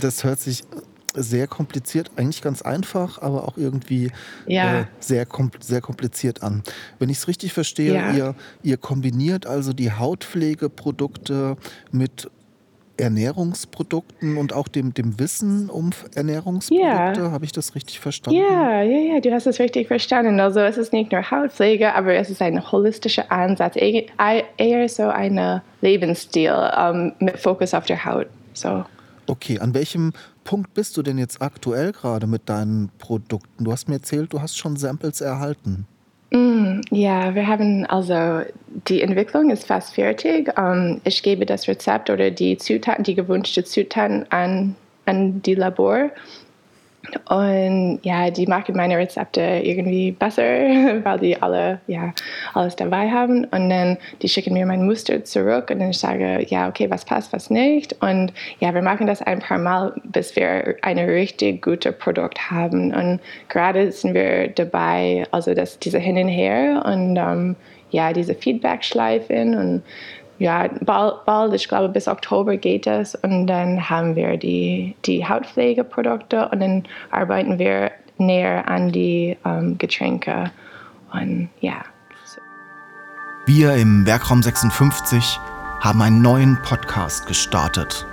das 0.00 0.24
hört 0.24 0.40
sich 0.40 0.62
sehr 1.14 1.48
kompliziert, 1.48 2.10
eigentlich 2.16 2.40
ganz 2.40 2.62
einfach, 2.62 3.20
aber 3.20 3.48
auch 3.48 3.56
irgendwie 3.56 4.10
ja. 4.46 4.80
äh, 4.80 4.84
sehr, 5.00 5.26
sehr 5.60 5.80
kompliziert 5.80 6.42
an. 6.42 6.62
Wenn 6.98 7.08
ich 7.08 7.18
es 7.18 7.28
richtig 7.28 7.52
verstehe, 7.52 7.94
ja. 7.94 8.12
ihr, 8.12 8.34
ihr 8.62 8.76
kombiniert 8.76 9.46
also 9.46 9.72
die 9.72 9.92
Hautpflegeprodukte 9.92 11.56
mit 11.90 12.30
Ernährungsprodukten 13.00 14.36
und 14.36 14.52
auch 14.52 14.68
dem, 14.68 14.94
dem 14.94 15.18
Wissen 15.18 15.68
um 15.70 15.90
Ernährungsprodukte. 16.14 17.20
Ja. 17.20 17.30
Habe 17.30 17.44
ich 17.44 17.52
das 17.52 17.74
richtig 17.74 18.00
verstanden? 18.00 18.40
Ja, 18.40 18.82
ja, 18.82 19.14
ja, 19.14 19.20
du 19.20 19.32
hast 19.32 19.46
es 19.46 19.58
richtig 19.58 19.88
verstanden. 19.88 20.38
Also 20.40 20.60
es 20.60 20.78
ist 20.78 20.92
nicht 20.92 21.12
nur 21.12 21.30
Hautpflege, 21.30 21.94
aber 21.94 22.14
es 22.14 22.30
ist 22.30 22.42
ein 22.42 22.70
holistischer 22.70 23.30
Ansatz, 23.32 23.76
eher 23.76 24.88
so 24.88 25.08
ein 25.08 25.60
Lebensstil 25.80 26.52
um, 26.52 27.12
mit 27.18 27.38
Fokus 27.38 27.74
auf 27.74 27.86
der 27.86 28.04
Haut. 28.04 28.26
So. 28.52 28.84
Okay, 29.26 29.58
an 29.58 29.74
welchem 29.74 30.12
Punkt 30.44 30.74
bist 30.74 30.96
du 30.96 31.02
denn 31.02 31.18
jetzt 31.18 31.40
aktuell 31.40 31.92
gerade 31.92 32.26
mit 32.26 32.48
deinen 32.48 32.90
Produkten? 32.98 33.64
Du 33.64 33.72
hast 33.72 33.88
mir 33.88 33.96
erzählt, 33.96 34.32
du 34.32 34.40
hast 34.40 34.58
schon 34.58 34.76
Samples 34.76 35.20
erhalten. 35.20 35.86
Mm, 36.32 36.80
ja, 36.90 37.34
wir 37.34 37.46
haben 37.48 37.86
also 37.86 38.42
die 38.88 39.02
Entwicklung 39.02 39.50
ist 39.50 39.66
fast 39.66 39.94
fertig. 39.94 40.48
Um, 40.56 40.64
ähm, 40.64 41.00
ich 41.04 41.22
gebe 41.22 41.44
das 41.44 41.66
Rezept 41.66 42.08
oder 42.08 42.30
die 42.30 42.56
Zutaten, 42.56 43.02
die 43.04 43.14
gewünschte 43.14 43.64
Zutaten 43.64 44.26
an, 44.30 44.76
an 45.06 45.42
die 45.42 45.54
Labor 45.56 46.10
und 47.28 48.00
ja, 48.02 48.30
die 48.30 48.46
machen 48.46 48.76
meine 48.76 48.96
Rezepte 48.96 49.40
irgendwie 49.40 50.12
besser, 50.12 50.42
weil 51.04 51.18
die 51.18 51.40
alle 51.40 51.80
ja, 51.86 52.12
alles 52.54 52.76
dabei 52.76 53.10
haben. 53.10 53.44
Und 53.44 53.70
dann 53.70 53.96
die 54.22 54.28
schicken 54.28 54.54
mir 54.54 54.66
mein 54.66 54.84
Muster 54.84 55.24
zurück 55.24 55.70
und 55.70 55.80
dann 55.80 55.90
ich 55.90 55.98
sage, 55.98 56.44
ja, 56.48 56.68
okay, 56.68 56.90
was 56.90 57.04
passt, 57.04 57.32
was 57.32 57.50
nicht. 57.50 57.96
Und 58.02 58.32
ja, 58.58 58.74
wir 58.74 58.82
machen 58.82 59.06
das 59.06 59.22
ein 59.22 59.40
paar 59.40 59.58
Mal, 59.58 59.92
bis 60.04 60.36
wir 60.36 60.76
ein 60.82 60.98
richtig 60.98 61.62
gutes 61.62 61.96
Produkt 61.98 62.50
haben. 62.50 62.94
Und 62.94 63.20
gerade 63.48 63.90
sind 63.92 64.14
wir 64.14 64.48
dabei, 64.48 65.24
also 65.30 65.54
das, 65.54 65.78
diese 65.78 65.98
hin 65.98 66.16
und 66.16 66.28
her 66.28 66.82
und 66.84 67.16
ähm, 67.16 67.56
ja, 67.90 68.12
diese 68.12 68.34
Feedback-Schleifen 68.34 69.56
und 69.56 69.82
ja, 70.40 70.68
bald, 70.80 71.24
bald, 71.26 71.54
ich 71.54 71.68
glaube 71.68 71.90
bis 71.90 72.08
Oktober 72.08 72.56
geht 72.56 72.86
es 72.86 73.14
und 73.14 73.46
dann 73.46 73.88
haben 73.90 74.16
wir 74.16 74.36
die, 74.38 74.96
die 75.04 75.28
Hautpflegeprodukte 75.28 76.48
und 76.48 76.60
dann 76.60 76.84
arbeiten 77.10 77.58
wir 77.58 77.92
näher 78.16 78.66
an 78.66 78.90
die 78.90 79.36
ähm, 79.44 79.76
Getränke 79.78 80.50
und 81.12 81.50
ja. 81.60 81.82
Wir 83.46 83.74
im 83.74 84.06
Werkraum 84.06 84.42
56 84.42 85.38
haben 85.80 86.02
einen 86.02 86.22
neuen 86.22 86.58
Podcast 86.62 87.26
gestartet. 87.26 88.06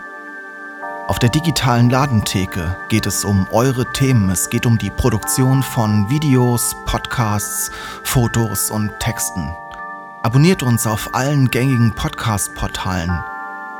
Auf 1.07 1.19
der 1.19 1.29
digitalen 1.29 1.89
Ladentheke 1.89 2.75
geht 2.89 3.05
es 3.05 3.23
um 3.23 3.47
eure 3.53 3.85
Themen. 3.93 4.29
Es 4.29 4.49
geht 4.49 4.65
um 4.65 4.77
die 4.77 4.89
Produktion 4.89 5.63
von 5.63 6.09
Videos, 6.09 6.75
Podcasts, 6.85 7.71
Fotos 8.03 8.69
und 8.69 8.91
Texten. 8.99 9.55
Abonniert 10.23 10.63
uns 10.63 10.87
auf 10.87 11.13
allen 11.13 11.51
gängigen 11.51 11.93
Podcast-Portalen. 11.93 13.11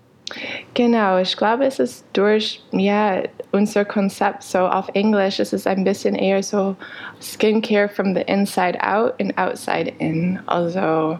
Genau, 0.74 1.20
ich 1.20 1.38
glaube, 1.38 1.66
es 1.66 1.80
ist 1.80 2.06
durch 2.14 2.62
ja, 2.72 3.22
unser 3.52 3.86
Konzept, 3.86 4.44
so 4.44 4.60
auf 4.60 4.90
Englisch 4.94 5.40
ist 5.40 5.54
es 5.54 5.68
ein 5.68 5.84
bisschen 5.84 6.16
eher 6.16 6.42
so 6.42 6.76
Skincare 7.22 7.88
from 7.88 8.16
the 8.16 8.22
inside 8.22 8.80
out 8.82 9.14
and 9.20 9.38
outside 9.38 9.94
in. 10.00 10.40
Also 10.48 11.20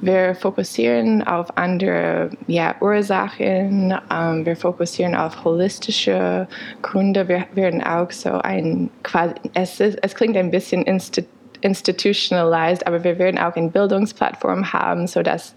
wir 0.00 0.34
fokussieren 0.34 1.22
auf 1.22 1.56
andere 1.56 2.30
ja, 2.46 2.74
Ursachen, 2.80 3.94
ähm, 4.10 4.46
wir 4.46 4.56
fokussieren 4.56 5.14
auf 5.14 5.44
holistische 5.44 6.48
Gründe. 6.82 7.28
Wir 7.28 7.44
werden 7.54 7.82
auch 7.82 8.10
so 8.10 8.30
ein, 8.30 8.90
quasi, 9.02 9.34
es, 9.54 9.80
ist, 9.80 9.98
es 10.02 10.14
klingt 10.14 10.36
ein 10.36 10.50
bisschen 10.50 10.82
institutionell 10.82 11.35
institutionalized, 11.60 12.86
aber 12.86 13.04
wir 13.04 13.18
werden 13.18 13.38
auch 13.38 13.54
eine 13.56 13.68
Bildungsplattform 13.68 14.72
haben, 14.72 15.06
sodass 15.06 15.54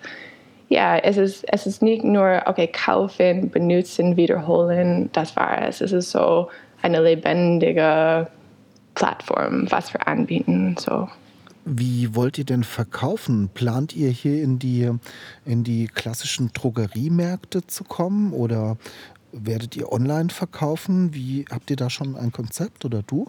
ja, 0.69 0.97
es 0.97 1.17
ist, 1.17 1.43
es 1.51 1.65
ist 1.65 1.81
nicht 1.81 2.03
nur, 2.03 2.43
okay, 2.45 2.67
kaufen, 2.67 3.49
benutzen, 3.49 4.17
wiederholen, 4.17 5.09
das 5.13 5.35
war 5.35 5.67
es. 5.67 5.81
Es 5.81 5.91
ist 5.91 6.11
so 6.11 6.47
eine 6.83 7.01
lebendige 7.01 8.27
Plattform, 8.93 9.65
was 9.71 9.91
wir 9.93 10.07
anbieten. 10.07 10.75
So. 10.77 11.09
Wie 11.65 12.15
wollt 12.15 12.37
ihr 12.37 12.45
denn 12.45 12.63
verkaufen? 12.63 13.49
Plant 13.53 13.95
ihr 13.95 14.09
hier 14.09 14.43
in 14.43 14.59
die, 14.59 14.89
in 15.45 15.63
die 15.63 15.87
klassischen 15.87 16.51
Drogeriemärkte 16.53 17.65
zu 17.65 17.83
kommen 17.83 18.31
oder 18.31 18.77
werdet 19.31 19.75
ihr 19.75 19.91
online 19.91 20.29
verkaufen? 20.29 21.15
Wie 21.15 21.45
habt 21.51 21.69
ihr 21.71 21.77
da 21.77 21.89
schon 21.89 22.15
ein 22.15 22.31
Konzept 22.31 22.85
oder 22.85 23.01
du? 23.01 23.27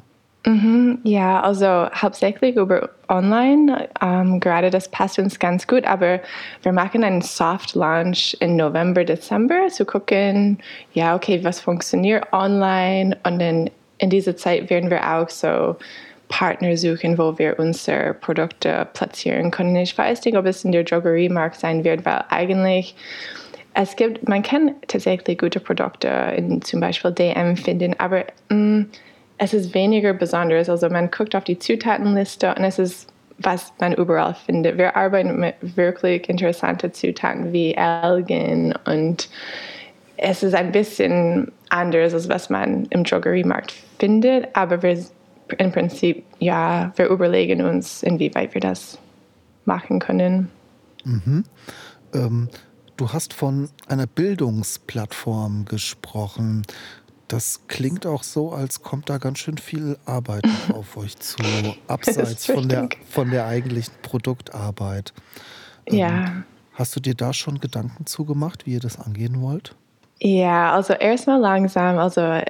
Mhm, 0.51 0.99
ja, 1.05 1.41
also 1.43 1.89
hauptsächlich 1.95 2.57
über 2.57 2.91
online. 3.09 3.89
Ähm, 4.03 4.41
gerade 4.41 4.71
das 4.71 4.89
passt 4.89 5.19
uns 5.21 5.39
ganz 5.39 5.67
gut, 5.67 5.85
aber 5.85 6.21
wir 6.63 6.73
machen 6.73 7.05
einen 7.05 7.23
Soft 7.23 7.77
Launch 7.77 8.37
im 8.41 8.57
November, 8.57 9.05
Dezember, 9.05 9.69
zu 9.69 9.85
gucken, 9.85 10.59
ja, 10.93 11.15
okay, 11.15 11.45
was 11.45 11.61
funktioniert 11.61 12.33
online 12.33 13.17
und 13.25 13.39
dann 13.39 13.71
in 13.99 14.11
dieser 14.11 14.37
Zeit 14.37 14.71
werden 14.71 14.91
wir 14.91 15.09
auch 15.09 15.29
so 15.29 15.77
Partner 16.29 16.77
suchen, 16.77 17.17
wo 17.17 17.39
wir 17.39 17.57
unsere 17.59 18.15
Produkte 18.15 18.89
platzieren 18.93 19.53
können. 19.53 19.77
Ich 19.77 19.97
weiß 19.97 20.25
nicht, 20.25 20.37
ob 20.37 20.47
es 20.47 20.65
in 20.65 20.73
der 20.73 20.83
Drogeriemarkt 20.83 21.61
sein 21.61 21.85
wird, 21.85 22.05
weil 22.05 22.25
eigentlich 22.29 22.97
es 23.75 23.95
gibt, 23.95 24.29
man 24.29 24.43
kann 24.43 24.75
tatsächlich 24.89 25.39
gute 25.39 25.61
Produkte 25.61 26.09
in 26.37 26.61
zum 26.63 26.81
Beispiel 26.81 27.13
DM 27.13 27.57
finden, 27.57 27.95
aber 27.99 28.25
mh, 28.49 28.57
mm, 28.57 28.91
es 29.43 29.55
ist 29.55 29.75
weniger 29.75 30.13
besonders. 30.13 30.69
Also 30.69 30.91
man 30.91 31.11
guckt 31.11 31.35
auf 31.35 31.45
die 31.45 31.59
Zutatenliste 31.59 32.55
und 32.55 32.63
es 32.63 32.79
ist, 32.79 33.09
was 33.39 33.73
man 33.81 33.95
überall 33.95 34.35
findet. 34.35 34.77
Wir 34.77 34.97
arbeiten 34.97 35.41
mit 35.41 35.55
wirklich 35.63 36.29
interessanten 36.29 36.93
Zutaten 36.93 37.51
wie 37.51 37.77
Algen 37.77 38.75
und 38.85 39.31
es 40.19 40.43
ist 40.43 40.55
ein 40.55 40.73
bisschen 40.73 41.51
anders, 41.71 42.13
als 42.13 42.29
was 42.29 42.51
man 42.51 42.85
im 42.91 43.03
Drogeriemarkt 43.05 43.73
findet, 43.99 44.55
aber 44.55 44.83
wir 44.83 45.03
im 45.57 45.73
Prinzip, 45.73 46.23
ja, 46.39 46.93
wir 46.97 47.07
überlegen 47.07 47.63
uns, 47.63 48.03
inwieweit 48.03 48.53
wir 48.53 48.61
das 48.61 48.99
machen 49.65 50.01
können. 50.01 50.51
Mhm. 51.05 51.45
Ähm, 52.13 52.49
du 52.99 53.11
hast 53.15 53.33
von 53.33 53.71
einer 53.89 54.07
Bildungsplattform 54.07 55.65
gesprochen. 55.65 56.67
Das 57.31 57.61
klingt 57.69 58.07
auch 58.07 58.25
so, 58.25 58.51
als 58.51 58.83
kommt 58.83 59.09
da 59.09 59.19
ganz 59.19 59.39
schön 59.39 59.57
viel 59.57 59.97
Arbeit 60.05 60.45
auf 60.75 60.97
euch 60.97 61.17
zu, 61.17 61.37
abseits 61.87 62.47
von 62.47 62.69
der, 62.69 62.89
von 63.09 63.31
der 63.31 63.47
eigentlichen 63.47 63.95
Produktarbeit. 64.03 65.15
Ähm, 65.87 65.97
ja. 65.97 66.43
Hast 66.73 66.97
du 66.97 67.01
dir 67.01 67.15
da 67.15 67.33
schon 67.33 67.61
Gedanken 67.61 68.05
zugemacht, 68.05 68.67
wie 68.67 68.73
ihr 68.73 68.81
das 68.81 68.99
angehen 68.99 69.41
wollt? 69.43 69.77
Ja, 70.19 70.73
also 70.73 70.93
erstmal 70.95 71.39
langsam. 71.39 71.99
Also 71.99 72.41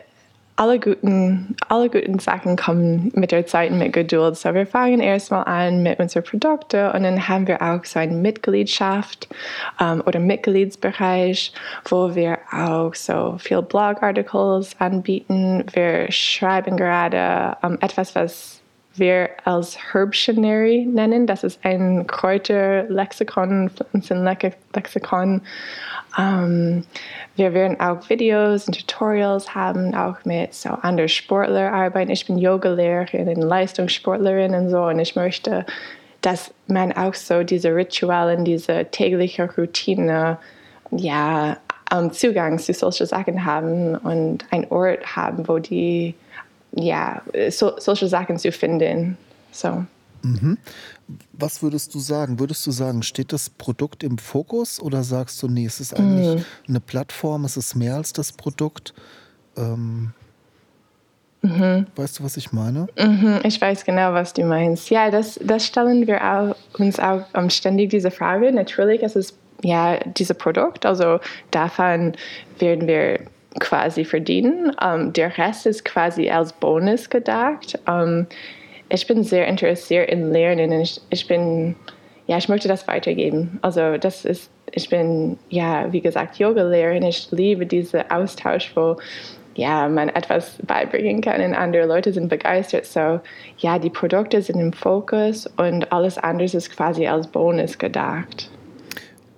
alle 0.60 0.78
guten, 0.78 1.56
alle 1.68 1.88
guten 1.88 2.18
Sachen 2.18 2.54
kommen 2.56 3.10
mit 3.14 3.32
der 3.32 3.46
Zeit 3.46 3.72
mit 3.72 3.94
Geduld. 3.94 4.36
So 4.36 4.52
wir 4.52 4.66
fangen 4.66 5.00
erstmal 5.00 5.44
an 5.44 5.82
mit 5.82 5.98
unseren 5.98 6.22
Produkten 6.22 6.90
und 6.90 7.02
dann 7.02 7.28
haben 7.28 7.46
wir 7.46 7.62
auch 7.62 7.82
so 7.86 7.98
eine 7.98 8.12
Mitgliedschaft 8.12 9.26
ähm, 9.80 10.02
oder 10.04 10.20
Mitgliedsbereich, 10.20 11.54
wo 11.88 12.14
wir 12.14 12.36
auch 12.52 12.94
so 12.94 13.36
viel 13.38 13.62
Blogarticles 13.62 14.78
anbieten. 14.78 15.64
Wir 15.72 16.12
schreiben 16.12 16.76
gerade 16.76 17.56
ähm, 17.62 17.78
etwas, 17.80 18.14
was 18.14 18.59
wir 18.94 19.30
als 19.44 19.78
Herbtionary 19.92 20.86
nennen. 20.86 21.26
Das 21.26 21.44
ist 21.44 21.60
ein 21.64 22.06
Kräuterlexikon, 22.06 23.70
Pflanzenlexikon. 23.70 25.42
Ähm, 26.18 26.84
wir 27.36 27.54
werden 27.54 27.80
auch 27.80 28.08
Videos 28.08 28.66
und 28.66 28.78
Tutorials 28.86 29.54
haben, 29.54 29.94
auch 29.94 30.16
mit 30.24 30.54
so 30.54 30.70
anderen 30.70 31.08
Sportlern 31.08 31.72
arbeiten. 31.72 32.10
Ich 32.10 32.26
bin 32.26 32.38
Yogalehrerin 32.38 33.40
Leistungssportlerin 33.40 34.54
und 34.54 34.70
so 34.70 34.82
und 34.84 34.98
ich 34.98 35.14
möchte, 35.14 35.64
dass 36.20 36.52
man 36.66 36.92
auch 36.92 37.14
so 37.14 37.44
diese 37.44 37.74
Rituale, 37.74 38.42
diese 38.42 38.86
tägliche 38.86 39.48
Routine, 39.56 40.38
ja, 40.90 41.56
Zugang 42.12 42.58
zu 42.58 42.72
solchen 42.72 43.06
Sachen 43.06 43.44
haben 43.44 43.96
und 43.96 44.44
einen 44.52 44.66
Ort 44.70 45.16
haben, 45.16 45.48
wo 45.48 45.58
die 45.58 46.14
ja, 46.72 47.22
so, 47.50 47.72
solche 47.78 48.08
Sachen 48.08 48.38
zu 48.38 48.52
finden. 48.52 49.16
So. 49.52 49.84
Mhm. 50.22 50.58
Was 51.32 51.62
würdest 51.62 51.94
du 51.94 51.98
sagen? 51.98 52.38
Würdest 52.38 52.66
du 52.66 52.70
sagen, 52.70 53.02
steht 53.02 53.32
das 53.32 53.50
Produkt 53.50 54.04
im 54.04 54.18
Fokus 54.18 54.80
oder 54.80 55.02
sagst 55.02 55.42
du, 55.42 55.48
nee, 55.48 55.66
es 55.66 55.80
ist 55.80 55.98
eigentlich 55.98 56.36
mhm. 56.36 56.44
eine 56.68 56.80
Plattform, 56.80 57.44
es 57.44 57.56
ist 57.56 57.74
mehr 57.74 57.96
als 57.96 58.12
das 58.12 58.32
Produkt? 58.32 58.94
Ähm, 59.56 60.12
mhm. 61.42 61.86
Weißt 61.96 62.18
du, 62.18 62.24
was 62.24 62.36
ich 62.36 62.52
meine? 62.52 62.86
Mhm, 62.98 63.40
ich 63.44 63.60
weiß 63.60 63.84
genau, 63.84 64.12
was 64.12 64.32
du 64.32 64.44
meinst. 64.44 64.90
Ja, 64.90 65.10
das, 65.10 65.40
das 65.42 65.66
stellen 65.66 66.06
wir 66.06 66.22
auch, 66.22 66.56
uns 66.78 67.00
auch 67.00 67.22
um, 67.34 67.50
ständig 67.50 67.90
diese 67.90 68.10
Frage. 68.10 68.52
Natürlich 68.52 69.02
ist 69.02 69.16
es 69.16 69.34
ja 69.62 69.98
dieses 70.04 70.36
Produkt, 70.36 70.86
also 70.86 71.18
davon 71.50 72.14
werden 72.58 72.86
wir 72.86 73.20
quasi 73.58 74.04
verdienen. 74.04 74.72
Um, 74.82 75.12
der 75.12 75.36
Rest 75.36 75.66
ist 75.66 75.84
quasi 75.84 76.30
als 76.30 76.52
Bonus 76.52 77.10
gedacht. 77.10 77.78
Um, 77.88 78.26
ich 78.88 79.06
bin 79.06 79.24
sehr 79.24 79.46
interessiert 79.46 80.10
in 80.10 80.30
Lernen 80.32 80.72
ich, 80.72 81.00
ich 81.10 81.26
bin, 81.26 81.76
ja, 82.26 82.36
ich 82.38 82.48
möchte 82.48 82.68
das 82.68 82.86
weitergeben. 82.86 83.58
Also 83.62 83.96
das 83.98 84.24
ist, 84.24 84.50
ich 84.72 84.88
bin, 84.88 85.38
ja, 85.48 85.92
wie 85.92 86.00
gesagt, 86.00 86.38
Yoga-Lehrerin. 86.38 87.04
Ich 87.04 87.30
liebe 87.30 87.66
diesen 87.66 88.08
Austausch, 88.10 88.72
wo 88.74 88.96
ja, 89.54 89.88
man 89.88 90.08
etwas 90.10 90.58
beibringen 90.66 91.20
kann 91.20 91.42
und 91.42 91.54
andere 91.54 91.86
Leute 91.86 92.12
sind 92.12 92.28
begeistert. 92.28 92.86
So, 92.86 93.20
ja, 93.58 93.78
die 93.78 93.90
Produkte 93.90 94.40
sind 94.42 94.60
im 94.60 94.72
Fokus 94.72 95.46
und 95.56 95.90
alles 95.92 96.18
andere 96.18 96.44
ist 96.44 96.70
quasi 96.70 97.06
als 97.06 97.26
Bonus 97.26 97.78
gedacht. 97.78 98.50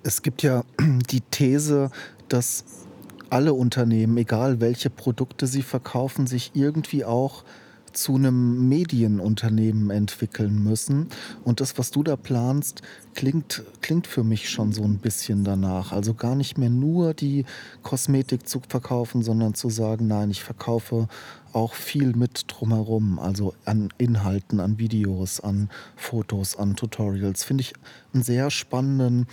Es 0.03 0.21
gibt 0.21 0.43
ja 0.43 0.63
die 0.79 1.21
These, 1.31 1.89
dass 2.29 2.85
alle 3.33 3.55
Unternehmen, 3.55 4.15
egal 4.17 4.61
welche 4.61 4.91
Produkte 4.91 5.47
sie 5.47 5.63
verkaufen, 5.63 6.27
sich 6.27 6.51
irgendwie 6.53 7.03
auch 7.03 7.43
zu 7.91 8.15
einem 8.15 8.69
Medienunternehmen 8.69 9.89
entwickeln 9.89 10.63
müssen. 10.63 11.07
Und 11.43 11.59
das, 11.59 11.79
was 11.79 11.89
du 11.89 12.03
da 12.03 12.15
planst, 12.15 12.83
klingt, 13.15 13.63
klingt 13.81 14.05
für 14.05 14.23
mich 14.23 14.49
schon 14.51 14.71
so 14.71 14.83
ein 14.83 14.99
bisschen 14.99 15.43
danach. 15.43 15.91
Also 15.91 16.13
gar 16.13 16.35
nicht 16.35 16.59
mehr 16.59 16.69
nur 16.69 17.15
die 17.15 17.45
Kosmetik 17.81 18.47
zu 18.47 18.61
verkaufen, 18.67 19.23
sondern 19.23 19.55
zu 19.55 19.71
sagen, 19.71 20.07
nein, 20.07 20.29
ich 20.29 20.43
verkaufe 20.43 21.07
auch 21.53 21.73
viel 21.73 22.15
mit 22.15 22.45
drumherum, 22.47 23.17
also 23.17 23.55
an 23.65 23.89
Inhalten, 23.97 24.59
an 24.59 24.77
Videos, 24.77 25.39
an 25.39 25.71
Fotos, 25.95 26.55
an 26.55 26.75
Tutorials. 26.75 27.43
Finde 27.43 27.61
ich 27.61 27.73
einen 28.13 28.21
sehr 28.21 28.51
spannenden 28.51 29.25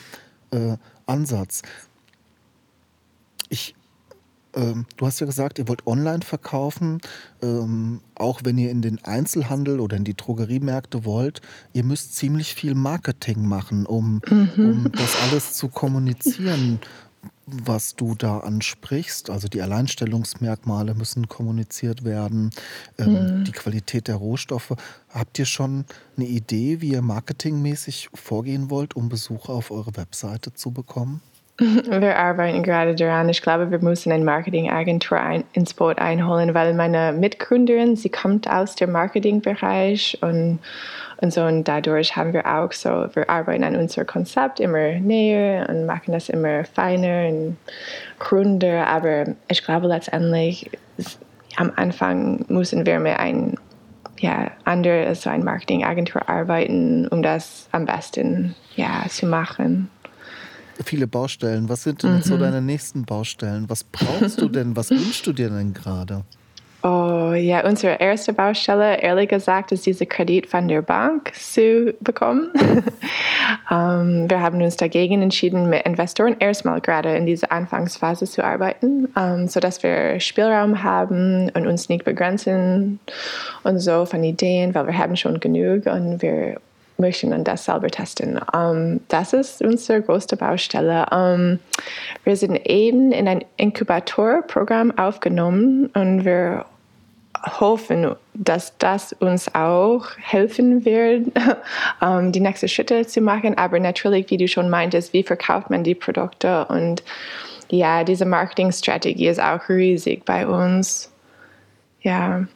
äh, 0.52 0.78
Ansatz. 1.04 1.61
Ich 3.50 3.75
ähm, 4.54 4.87
du 4.97 5.07
hast 5.07 5.21
ja 5.21 5.26
gesagt, 5.26 5.59
ihr 5.59 5.69
wollt 5.69 5.87
online 5.87 6.23
verkaufen, 6.23 7.00
ähm, 7.42 8.00
auch 8.14 8.40
wenn 8.45 8.59
ihr 8.59 8.71
in 8.71 8.83
den 8.83 9.02
Einzelhandel 9.04 9.80
oder 9.80 9.97
in 9.97 10.04
die 10.04 10.16
Drogeriemärkte 10.16 11.04
wollt. 11.04 11.40
Ihr 11.73 11.85
müsst 11.85 12.16
ziemlich 12.16 12.54
viel 12.54 12.75
Marketing 12.75 13.47
machen, 13.47 13.87
um, 13.87 14.21
mhm. 14.28 14.50
um 14.57 14.92
das 14.92 15.16
alles 15.23 15.54
zu 15.54 15.69
kommunizieren, 15.69 16.81
was 17.46 17.96
du 17.96 18.14
da 18.14 18.38
ansprichst. 18.38 19.31
Also 19.31 19.48
die 19.48 19.62
Alleinstellungsmerkmale 19.62 20.94
müssen 20.94 21.29
kommuniziert 21.29 22.05
werden, 22.05 22.51
ähm, 22.98 23.38
mhm. 23.38 23.44
die 23.44 23.53
Qualität 23.53 24.09
der 24.09 24.16
Rohstoffe. 24.16 24.74
Habt 25.09 25.38
ihr 25.38 25.46
schon 25.46 25.85
eine 26.16 26.27
Idee, 26.27 26.81
wie 26.81 26.90
ihr 26.90 27.03
marketingmäßig 27.03 28.11
vorgehen 28.14 28.70
wollt, 28.70 28.94
um 28.96 29.09
Besucher 29.09 29.53
auf 29.53 29.70
eure 29.70 29.96
Webseite 29.96 30.55
zu 30.55 30.70
bekommen? 30.70 31.20
Wir 31.90 32.18
arbeiten 32.18 32.62
gerade 32.62 32.94
daran. 32.94 33.29
Ich 33.29 33.42
glaube, 33.42 33.70
wir 33.70 33.81
müssen 33.81 34.11
eine 34.12 34.25
Marketingagentur 34.25 35.20
ein, 35.20 35.44
ins 35.53 35.75
Boot 35.75 35.99
einholen, 35.99 36.55
weil 36.55 36.73
meine 36.73 37.12
Mitgründerin, 37.12 37.96
sie 37.96 38.09
kommt 38.09 38.49
aus 38.49 38.77
dem 38.77 38.92
Marketingbereich 38.92 40.16
und, 40.23 40.59
und 41.18 41.33
so 41.35 41.42
und 41.42 41.64
dadurch 41.64 42.16
haben 42.16 42.33
wir 42.33 42.46
auch 42.46 42.73
so, 42.73 42.88
wir 43.12 43.29
arbeiten 43.29 43.62
an 43.62 43.77
unserem 43.77 44.07
Konzept 44.07 44.59
immer 44.59 44.94
näher 45.01 45.68
und 45.68 45.85
machen 45.85 46.12
das 46.12 46.31
immer 46.31 46.64
feiner 46.64 47.29
und 47.29 47.59
runder, 48.33 48.87
aber 48.87 49.27
ich 49.49 49.62
glaube 49.62 49.88
letztendlich 49.88 50.70
am 51.57 51.73
Anfang 51.77 52.42
müssen 52.49 52.87
wir 52.87 52.99
mit 53.01 53.18
ein 53.18 53.57
ja, 54.18 54.51
andere 54.64 55.14
so 55.14 55.29
eine 55.29 55.44
Marketingagentur 55.44 56.27
arbeiten, 56.27 57.07
um 57.09 57.23
das 57.23 57.68
am 57.73 57.85
besten 57.85 58.55
ja, 58.77 59.05
zu 59.09 59.27
machen 59.27 59.90
viele 60.85 61.07
Baustellen. 61.07 61.69
Was 61.69 61.83
sind 61.83 62.03
denn 62.03 62.16
mhm. 62.16 62.23
so 62.23 62.37
deine 62.37 62.61
nächsten 62.61 63.05
Baustellen? 63.05 63.69
Was 63.69 63.85
brauchst 63.85 64.40
du 64.40 64.49
denn? 64.49 64.77
Was 64.77 64.90
wünschst 64.90 65.27
du 65.27 65.33
dir 65.33 65.51
denn 65.51 65.75
gerade? 65.75 66.25
Oh 66.83 67.35
ja, 67.35 67.66
unsere 67.66 68.01
erste 68.01 68.33
Baustelle, 68.33 69.03
ehrlich 69.03 69.29
gesagt, 69.29 69.71
ist 69.71 69.85
diese 69.85 70.07
Kredit 70.07 70.47
von 70.47 70.66
der 70.66 70.81
Bank 70.81 71.31
zu 71.35 71.93
bekommen. 72.01 72.51
um, 72.55 72.83
ähm, 73.71 74.31
wir 74.31 74.40
haben 74.40 74.62
uns 74.62 74.79
dagegen 74.79 75.21
entschieden, 75.21 75.69
mit 75.69 75.85
Investoren 75.85 76.37
erstmal 76.38 76.81
gerade 76.81 77.14
in 77.16 77.27
dieser 77.27 77.53
Anfangsphase 77.53 78.25
zu 78.25 78.43
arbeiten, 78.43 79.09
um, 79.14 79.23
ähm, 79.23 79.49
sodass 79.49 79.83
wir 79.83 80.21
Spielraum 80.21 80.83
haben 80.83 81.51
und 81.51 81.66
uns 81.66 81.90
nicht 81.90 82.07
begrenzen 82.07 82.99
und 83.62 83.79
so 83.79 84.07
von 84.07 84.25
Ideen, 84.25 84.75
weil 84.75 84.87
wir 84.87 84.97
haben 84.97 85.16
schon 85.16 85.38
genug 85.38 85.85
und 85.85 86.23
wir 86.23 86.62
möchten 87.00 87.32
und 87.32 87.44
das 87.44 87.64
selber 87.64 87.88
testen. 87.88 88.38
Um, 88.38 88.42
ähm, 88.54 89.00
das 89.08 89.32
ist 89.32 89.62
unsere 89.62 90.02
größte 90.02 90.36
Baustelle. 90.36 91.06
Um, 91.10 91.18
ähm, 91.18 91.58
wir 92.24 92.36
sind 92.36 92.56
eben 92.68 93.12
in 93.12 93.26
ein 93.26 93.44
Inkubatorprogramm 93.56 94.96
aufgenommen 94.98 95.86
und 95.94 96.24
wir 96.24 96.66
hoffen, 97.58 98.14
dass 98.34 98.76
das 98.78 99.12
uns 99.14 99.54
auch 99.54 100.06
helfen 100.18 100.84
wird, 100.84 101.28
um, 102.00 102.02
ähm, 102.08 102.32
die 102.32 102.40
nächsten 102.40 102.68
Schritte 102.68 103.06
zu 103.06 103.20
machen. 103.20 103.56
Aber 103.56 103.80
natürlich, 103.80 104.30
wie 104.30 104.36
du 104.36 104.46
schon 104.46 104.68
meintest, 104.68 105.12
wie 105.12 105.22
verkauft 105.22 105.70
man 105.70 105.82
die 105.82 105.94
Produkte 105.94 106.66
und 106.66 107.02
ja, 107.70 108.02
diese 108.02 108.24
Marketingstrategie 108.24 109.28
ist 109.28 109.40
auch 109.40 109.68
riesig 109.68 110.24
bei 110.24 110.46
uns. 110.46 111.12
Ja. 112.02 112.46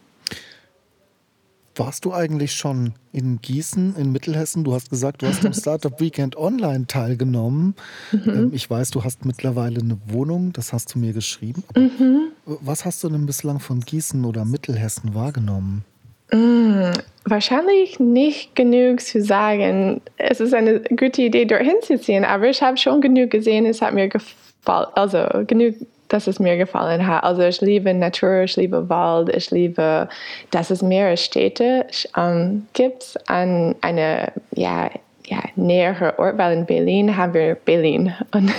Warst 1.77 2.05
du 2.05 2.13
eigentlich 2.13 2.53
schon 2.53 2.93
in 3.13 3.41
Gießen 3.41 3.97
in 3.97 4.13
Mittelhessen? 4.13 4.63
Du 4.63 4.75
hast 4.75 4.91
gesagt, 4.91 5.23
du 5.23 5.27
hast 5.27 5.45
am 5.45 5.53
Startup 5.55 6.01
Weekend 6.01 6.37
Online 6.37 6.87
teilgenommen. 6.87 7.75
Mhm. 8.13 8.23
Ähm, 8.27 8.51
ich 8.53 8.71
weiß, 8.71 8.91
du 8.91 9.03
hast 9.03 9.25
mittlerweile 9.25 9.81
eine 9.81 9.99
Wohnung, 10.07 10.53
das 10.53 10.73
hast 10.73 10.95
du 10.95 11.01
mir 11.01 11.13
geschrieben. 11.13 11.65
Mhm. 11.77 12.29
Was 12.45 12.85
hast 12.85 13.03
du 13.03 13.09
denn 13.09 13.27
bislang 13.27 13.59
von 13.59 13.81
Gießen 13.81 14.25
oder 14.25 14.45
Mittelhessen 14.45 15.15
wahrgenommen? 15.15 15.85
Mhm. 16.33 16.93
Wahrscheinlich 17.25 17.99
nicht 17.99 18.55
genug 18.55 19.01
zu 19.01 19.23
sagen. 19.23 20.01
Es 20.17 20.41
ist 20.41 20.55
eine 20.55 20.81
gute 20.81 21.23
Idee, 21.23 21.45
dorthin 21.45 21.77
zu 21.83 21.99
ziehen, 21.99 22.25
aber 22.25 22.49
ich 22.51 22.63
habe 22.63 22.77
schon 22.77 23.01
genug 23.01 23.31
gesehen, 23.31 23.67
es 23.67 23.81
hat 23.81 23.95
mir 23.95 24.09
gefallen, 24.09 24.89
also 24.95 25.27
genug 25.47 25.75
dass 26.15 26.29
es 26.29 26.39
mir 26.39 26.57
gefallen 26.57 27.09
hat. 27.09 27.25
Also 27.25 27.43
ich 27.43 27.61
liebe 27.61 27.93
Natur, 27.93 28.43
ich 28.43 28.55
liebe 28.55 28.89
Wald, 28.89 29.35
ich 29.35 29.51
liebe, 29.51 30.09
dass 30.53 30.71
es 30.71 30.81
mehrere 30.81 31.17
Städte 31.17 31.87
ähm, 32.17 32.69
gibt. 32.73 33.17
An 33.27 33.75
eine 33.81 34.33
ja, 34.55 34.91
ja, 35.27 35.41
nähere 35.57 36.17
Ort, 36.21 36.39
weil 36.39 36.57
in 36.57 36.67
Berlin 36.67 37.17
haben 37.17 37.35
wir 37.35 37.57
Berlin. 37.57 38.15
Und 38.31 38.53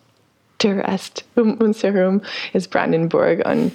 der 0.62 0.86
Rest 0.86 1.24
um 1.34 1.54
uns 1.54 1.82
herum 1.82 2.22
ist 2.52 2.70
Brandenburg. 2.70 3.44
Und 3.48 3.72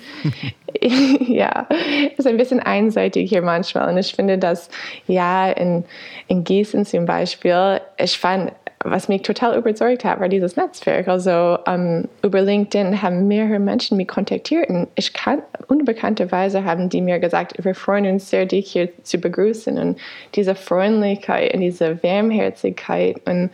ja, 1.27 1.67
es 2.13 2.19
ist 2.19 2.27
ein 2.27 2.37
bisschen 2.37 2.61
einseitig 2.61 3.27
hier 3.27 3.41
manchmal. 3.41 3.89
Und 3.89 3.97
ich 3.97 4.15
finde, 4.15 4.37
dass 4.37 4.69
ja 5.07 5.51
in, 5.51 5.83
in 6.29 6.45
Gießen 6.45 6.85
zum 6.85 7.05
Beispiel, 7.05 7.81
ich 7.97 8.17
fand 8.17 8.53
was 8.89 9.08
mich 9.08 9.21
total 9.21 9.58
überzeugt 9.58 10.04
hat, 10.06 10.19
war 10.19 10.30
dieses 10.30 10.56
Netzwerk. 10.56 11.08
Also 11.08 11.58
um, 11.67 12.06
über 12.21 12.41
LinkedIn 12.41 13.02
haben 13.02 13.28
mehrere 13.28 13.60
Menschen 13.60 13.97
mich 13.97 14.08
kontaktiert 14.08 14.69
und 14.69 14.88
ich 14.95 15.13
kann, 15.13 15.41
unbekannterweise 15.67 16.63
haben 16.63 16.89
die 16.89 17.02
mir 17.02 17.19
gesagt, 17.19 17.54
wir 17.63 17.76
freuen 17.76 18.06
uns 18.06 18.30
sehr, 18.30 18.45
dich 18.45 18.71
hier 18.71 18.89
zu 19.04 19.17
begrüßen 19.17 19.78
und 19.78 20.00
diese 20.36 20.56
Freundlichkeit 20.56 21.54
und 21.54 21.62
diese 21.62 22.02
Warmherzigkeit 22.04 23.21
und 23.26 23.50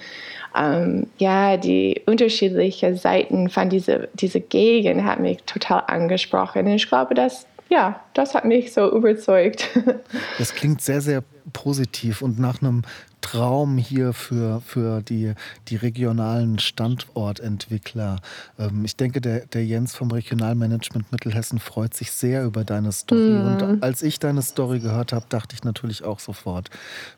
um, 0.56 1.08
ja, 1.18 1.58
die 1.58 2.02
unterschiedlichen 2.06 2.96
Seiten 2.96 3.50
von 3.50 3.70
dieser 3.70 4.08
diese 4.14 4.40
Gegend 4.40 5.04
hat 5.04 5.20
mich 5.20 5.42
total 5.44 5.84
angesprochen. 5.88 6.68
Und 6.68 6.74
ich 6.74 6.88
glaube, 6.88 7.16
dass 7.16 7.48
ja, 7.70 8.00
das 8.14 8.36
hat 8.36 8.46
mich 8.46 8.72
so 8.74 8.92
überzeugt. 8.92 9.70
Das 10.38 10.54
klingt 10.54 10.82
sehr, 10.82 11.02
sehr 11.02 11.24
positiv 11.54 12.22
und 12.22 12.40
nach 12.40 12.62
einem 12.62 12.84
Traum 13.24 13.78
hier 13.78 14.12
für, 14.12 14.62
für 14.62 15.02
die, 15.02 15.34
die 15.70 15.78
regionalen 15.78 16.60
Standortentwickler. 16.60 18.18
Ähm, 18.60 18.84
ich 18.84 18.98
denke, 18.98 19.22
der, 19.22 19.46
der 19.48 19.66
Jens 19.66 19.96
vom 19.96 20.12
Regionalmanagement 20.12 21.12
Mittelhessen 21.12 21.60
freut 21.60 21.94
sich 21.94 22.12
sehr 22.12 22.44
über 22.44 22.66
deine 22.66 22.92
Story. 22.92 23.32
Mm. 23.32 23.48
Und 23.48 23.84
als 23.84 24.04
ich 24.04 24.20
deine 24.20 24.42
Story 24.42 24.80
gehört 24.80 25.14
habe, 25.14 25.26
dachte 25.30 25.56
ich 25.56 25.64
natürlich 25.64 26.04
auch 26.04 26.20
sofort, 26.20 26.70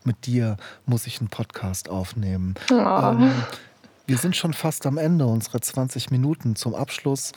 mit 0.04 0.28
dir 0.28 0.58
muss 0.86 1.08
ich 1.08 1.20
einen 1.20 1.30
Podcast 1.30 1.90
aufnehmen. 1.90 2.54
Oh. 2.72 2.76
Ähm, 2.76 3.32
wir 4.06 4.18
sind 4.18 4.36
schon 4.36 4.54
fast 4.54 4.86
am 4.86 5.00
Ende 5.00 5.26
unserer 5.26 5.60
20 5.60 6.12
Minuten. 6.12 6.56
Zum 6.56 6.76
Abschluss 6.76 7.32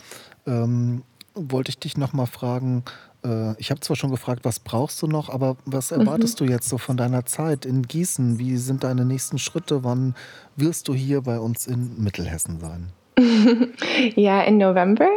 ähm, 0.47 1.03
wollte 1.39 1.71
ich 1.71 1.79
dich 1.79 1.97
noch 1.97 2.13
mal 2.13 2.27
fragen, 2.27 2.85
äh, 3.25 3.59
ich 3.59 3.71
habe 3.71 3.81
zwar 3.81 3.97
schon 3.97 4.11
gefragt, 4.11 4.45
was 4.45 4.61
brauchst 4.61 5.01
du 5.03 5.07
noch, 5.07 5.29
aber 5.29 5.57
was 5.65 5.91
mhm. 5.91 6.01
erwartest 6.01 6.41
mhm. 6.41 6.47
du 6.47 6.53
jetzt 6.53 6.69
so 6.69 6.79
von 6.79 6.97
deiner 6.97 7.27
Zeit 7.27 7.65
in 7.65 7.83
Gießen? 7.83 8.39
Wie 8.39 8.57
sind 8.57 8.85
deine 8.85 9.05
nächsten 9.05 9.39
Schritte? 9.39 9.85
Wann 9.85 10.15
wirst 10.57 10.89
du 10.89 10.95
hier 10.95 11.23
bei 11.23 11.39
uns 11.39 11.67
in 11.67 12.03
Mittelhessen 12.03 12.61
sein? 12.61 12.93
ja, 14.15 14.43
im 14.43 14.59
November. 14.59 15.09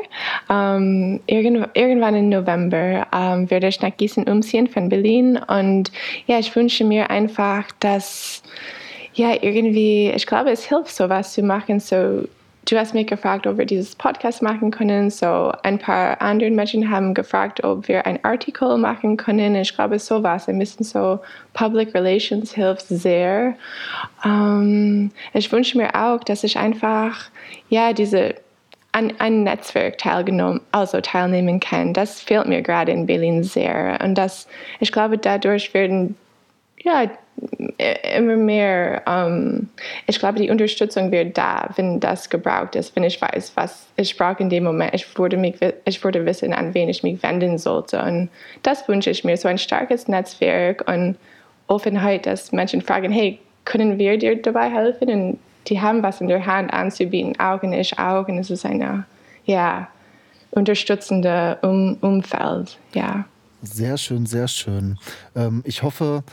Ähm, 0.49 1.19
irgend, 1.27 1.69
irgendwann 1.75 2.15
im 2.15 2.29
November 2.29 3.07
ähm, 3.13 3.49
werde 3.51 3.67
ich 3.67 3.81
nach 3.81 3.95
Gießen 3.95 4.23
umziehen 4.27 4.67
von 4.67 4.89
Berlin. 4.89 5.37
Und 5.37 5.91
ja, 6.25 6.39
ich 6.39 6.55
wünsche 6.55 6.83
mir 6.83 7.09
einfach, 7.09 7.65
dass 7.79 8.41
ja 9.13 9.35
irgendwie, 9.41 10.09
ich 10.15 10.25
glaube, 10.25 10.51
es 10.51 10.63
hilft, 10.63 10.95
sowas 10.95 11.33
zu 11.33 11.43
machen, 11.43 11.79
so 11.79 12.27
du 12.65 12.77
hast 12.77 12.93
mich 12.93 13.07
gefragt, 13.07 13.47
ob 13.47 13.57
wir 13.57 13.65
dieses 13.65 13.95
Podcast 13.95 14.41
machen 14.41 14.71
können. 14.71 15.09
So 15.09 15.51
ein 15.63 15.79
paar 15.79 16.21
andere 16.21 16.51
Menschen 16.51 16.89
haben 16.89 17.13
gefragt, 17.13 17.63
ob 17.63 17.87
wir 17.87 18.05
ein 18.05 18.23
Artikel 18.23 18.77
machen 18.77 19.17
können. 19.17 19.55
Ich 19.55 19.73
glaube, 19.73 19.99
sowas, 19.99 20.47
ein 20.47 20.59
bisschen 20.59 20.85
so 20.85 21.19
Public 21.53 21.93
Relations 21.93 22.53
hilft 22.53 22.87
sehr. 22.87 23.55
Ähm, 24.23 25.11
ich 25.33 25.51
wünsche 25.51 25.77
mir 25.77 25.95
auch, 25.95 26.23
dass 26.23 26.43
ich 26.43 26.57
einfach, 26.57 27.29
ja, 27.69 27.93
diese 27.93 28.35
an 28.93 29.13
ein 29.19 29.43
Netzwerk 29.43 29.97
teilgenommen, 29.99 30.59
also 30.73 30.99
teilnehmen 30.99 31.61
kann. 31.61 31.93
Das 31.93 32.19
fehlt 32.19 32.47
mir 32.47 32.61
gerade 32.61 32.91
in 32.91 33.05
Berlin 33.05 33.41
sehr. 33.41 33.97
Und 34.03 34.15
das, 34.15 34.47
ich 34.81 34.91
glaube, 34.91 35.17
dadurch 35.17 35.73
werden 35.73 36.15
ja, 36.83 37.09
immer 38.15 38.35
mehr, 38.35 39.01
um, 39.07 39.69
ich 40.05 40.19
glaube, 40.19 40.39
die 40.39 40.49
Unterstützung 40.49 41.11
wird 41.11 41.37
da, 41.37 41.69
wenn 41.75 41.99
das 41.99 42.29
gebraucht 42.29 42.75
ist, 42.75 42.95
wenn 42.95 43.03
ich 43.03 43.19
weiß, 43.19 43.53
was 43.55 43.87
ich 43.95 44.15
brauche 44.17 44.41
in 44.43 44.49
dem 44.49 44.63
Moment. 44.63 44.93
Ich 44.93 45.17
würde, 45.17 45.37
mich, 45.37 45.55
ich 45.85 46.03
würde 46.03 46.25
wissen, 46.25 46.53
an 46.53 46.73
wen 46.73 46.89
ich 46.89 47.03
mich 47.03 47.21
wenden 47.23 47.57
sollte. 47.57 48.01
Und 48.01 48.29
das 48.63 48.87
wünsche 48.87 49.09
ich 49.09 49.23
mir, 49.23 49.37
so 49.37 49.47
ein 49.47 49.57
starkes 49.57 50.07
Netzwerk 50.07 50.87
und 50.87 51.15
Offenheit, 51.67 52.25
dass 52.25 52.51
Menschen 52.51 52.81
fragen, 52.81 53.11
hey, 53.11 53.39
können 53.65 53.97
wir 53.97 54.17
dir 54.17 54.39
dabei 54.41 54.69
helfen? 54.69 55.09
Und 55.09 55.39
die 55.67 55.79
haben 55.79 56.03
was 56.03 56.21
in 56.21 56.27
der 56.27 56.45
Hand 56.45 56.71
anzubieten, 56.73 57.35
und 57.39 57.73
ich. 57.73 57.97
Und 57.97 58.37
es 58.37 58.49
ist 58.49 58.65
eine, 58.65 59.05
ja, 59.45 59.87
unterstützende 60.51 61.57
um 61.61 61.97
Umfeld, 62.01 62.77
ja. 62.93 63.25
Sehr 63.63 63.97
schön, 63.97 64.25
sehr 64.25 64.47
schön. 64.47 64.97
Ähm, 65.35 65.61
ich 65.65 65.83
hoffe, 65.83 66.23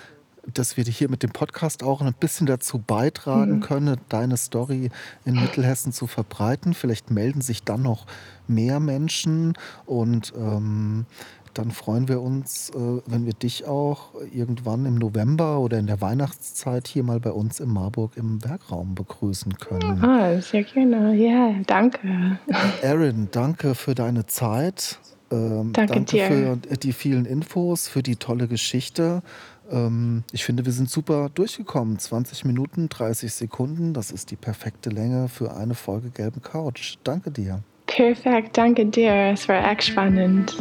dass 0.54 0.76
wir 0.76 0.84
hier 0.84 1.11
mit 1.11 1.22
dem 1.22 1.30
Podcast 1.30 1.82
auch 1.82 2.00
ein 2.00 2.14
bisschen 2.14 2.46
dazu 2.46 2.78
beitragen 2.78 3.56
mhm. 3.56 3.61
können, 3.61 3.96
deine 4.08 4.37
Story 4.37 4.90
in 5.24 5.34
Mittelhessen 5.34 5.92
zu 5.92 6.06
verbreiten. 6.06 6.74
Vielleicht 6.74 7.11
melden 7.11 7.40
sich 7.40 7.62
dann 7.64 7.82
noch 7.82 8.06
mehr 8.46 8.80
Menschen 8.80 9.54
und 9.87 10.32
ähm, 10.37 11.06
dann 11.54 11.70
freuen 11.72 12.08
wir 12.08 12.20
uns, 12.20 12.70
äh, 12.70 13.00
wenn 13.06 13.26
wir 13.26 13.32
dich 13.32 13.66
auch 13.66 14.11
irgendwann 14.32 14.87
im 14.87 14.94
November 14.94 15.58
oder 15.58 15.78
in 15.78 15.87
der 15.88 16.00
Weihnachtszeit 16.00 16.87
hier 16.87 17.02
mal 17.02 17.18
bei 17.18 17.32
uns 17.32 17.58
in 17.58 17.68
Marburg 17.68 18.16
im 18.16 18.44
Werkraum 18.44 18.94
begrüßen 18.94 19.56
können. 19.58 20.04
Ah, 20.04 20.40
sehr 20.40 20.62
gerne. 20.62 21.14
Ja, 21.16 21.52
danke. 21.66 22.38
Erin, 22.82 23.28
danke 23.32 23.74
für 23.74 23.94
deine 23.94 24.26
Zeit. 24.26 25.00
Ähm, 25.30 25.72
danke, 25.72 25.94
danke 25.94 26.04
dir. 26.04 26.26
für 26.26 26.76
die 26.76 26.92
vielen 26.92 27.24
Infos, 27.24 27.88
für 27.88 28.02
die 28.02 28.16
tolle 28.16 28.48
Geschichte. 28.48 29.22
Ähm, 29.70 30.24
ich 30.33 30.44
finde, 30.44 30.64
wir 30.64 30.72
sind 30.72 30.90
super 30.90 31.31
durchgekommen. 31.35 31.98
20 31.98 32.44
Minuten, 32.44 32.88
30 32.88 33.33
Sekunden, 33.33 33.94
das 33.94 34.11
ist 34.11 34.31
die 34.31 34.37
perfekte 34.37 34.90
Länge 34.90 35.28
für 35.28 35.54
eine 35.54 35.74
Folge 35.74 36.11
Gelben 36.11 36.42
Couch. 36.42 36.96
Danke 37.04 37.31
dir. 37.31 37.62
Perfekt, 37.87 38.57
danke 38.57 38.87
dir. 38.87 39.33
Es 39.33 39.48
war 39.48 39.70
echt 39.70 39.85
spannend. 39.85 40.57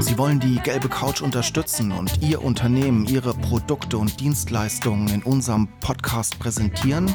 Sie 0.00 0.18
wollen 0.18 0.40
die 0.40 0.56
gelbe 0.56 0.88
Couch 0.88 1.22
unterstützen 1.22 1.90
und 1.90 2.22
Ihr 2.22 2.42
Unternehmen, 2.42 3.06
Ihre 3.06 3.32
Produkte 3.32 3.96
und 3.96 4.20
Dienstleistungen 4.20 5.08
in 5.08 5.22
unserem 5.22 5.68
Podcast 5.80 6.38
präsentieren? 6.38 7.12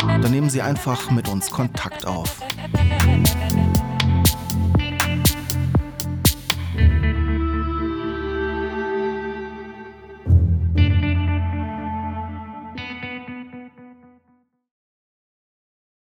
Dann 0.00 0.30
nehmen 0.30 0.48
Sie 0.48 0.62
einfach 0.62 1.10
mit 1.10 1.28
uns 1.28 1.50
Kontakt 1.50 2.06
auf. 2.06 2.40